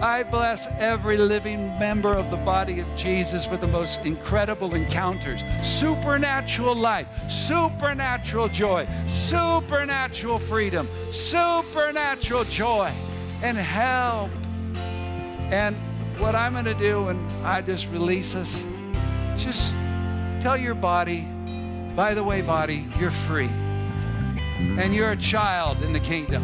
I 0.02 0.22
bless 0.22 0.68
every 0.78 1.18
living 1.18 1.78
member 1.80 2.14
of 2.14 2.30
the 2.30 2.38
body 2.38 2.80
of 2.80 2.88
Jesus 2.96 3.48
with 3.48 3.62
the 3.62 3.68
most 3.68 4.06
incredible 4.06 4.76
encounters, 4.76 5.44
supernatural 5.64 6.76
life, 6.76 7.08
supernatural 7.32 8.48
joy, 8.48 8.88
supernatural 9.08 10.38
freedom, 10.38 10.88
supernatural 11.12 12.44
joy, 12.44 12.92
and 13.42 13.58
help. 13.58 14.30
And 15.52 15.76
what 16.20 16.36
I'm 16.36 16.54
going 16.54 16.66
to 16.66 16.76
do, 16.76 17.08
and 17.08 17.20
I 17.44 17.62
just 17.62 17.88
release 17.90 18.36
us, 18.36 18.64
just 19.36 19.74
tell 20.42 20.58
your 20.58 20.76
body, 20.76 21.28
by 21.96 22.14
the 22.14 22.24
way, 22.24 22.44
body, 22.44 22.86
you're 23.00 23.10
free. 23.10 23.50
And 24.60 24.94
you're 24.94 25.12
a 25.12 25.18
child 25.18 25.82
in 25.82 25.92
the 25.92 26.00
kingdom. 26.00 26.44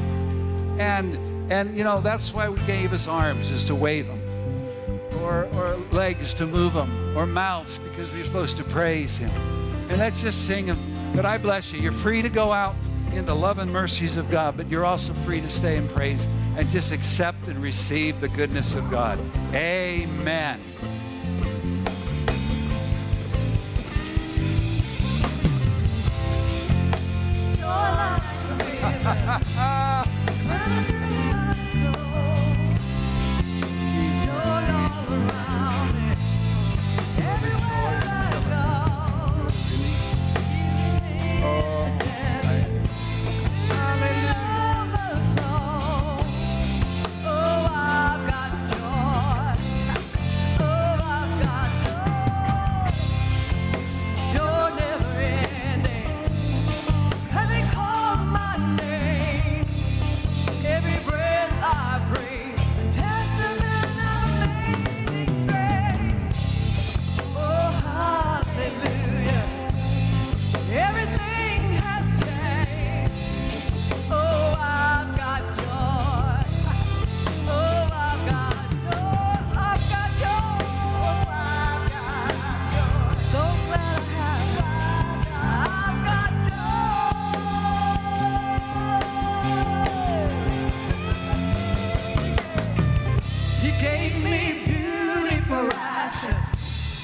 And 0.80 1.33
and, 1.50 1.76
you 1.78 1.84
know, 1.84 2.02
that's 2.02 2.34
why 2.34 2.50
we 2.50 2.60
gave 2.62 2.94
us 2.94 3.08
arms, 3.08 3.50
is 3.50 3.64
to 3.66 3.76
wave 3.76 4.08
them, 4.08 4.22
or, 5.22 5.46
or 5.56 5.76
legs 5.92 6.34
to 6.36 6.48
move 6.48 6.74
them, 6.74 7.18
or 7.18 7.26
mouths 7.26 7.80
because 7.80 8.12
we're 8.12 8.24
supposed 8.24 8.58
to 8.58 8.64
praise 8.64 9.18
Him. 9.18 9.32
And 9.90 9.98
let's 9.98 10.22
just 10.22 10.48
sing 10.48 10.66
Him. 10.68 10.78
But 11.16 11.26
I 11.26 11.38
bless 11.38 11.72
you. 11.72 11.80
You're 11.80 11.92
free 11.92 12.22
to 12.22 12.30
go 12.30 12.52
out 12.52 12.76
in 13.14 13.26
the 13.26 13.36
love 13.36 13.60
and 13.60 13.72
mercies 13.72 14.18
of 14.18 14.30
God, 14.32 14.58
but 14.58 14.68
you're 14.68 14.86
also 14.86 15.14
free 15.14 15.42
to 15.42 15.50
stay 15.50 15.78
and 15.78 15.90
praise 15.90 16.26
and 16.58 16.68
just 16.70 16.92
accept 16.92 17.48
and 17.48 17.62
receive 17.62 18.20
the 18.20 18.30
goodness 18.30 18.74
of 18.74 18.90
God. 18.90 19.20
Amen. 19.54 20.60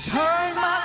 Turned 0.09 0.55
my 0.55 0.78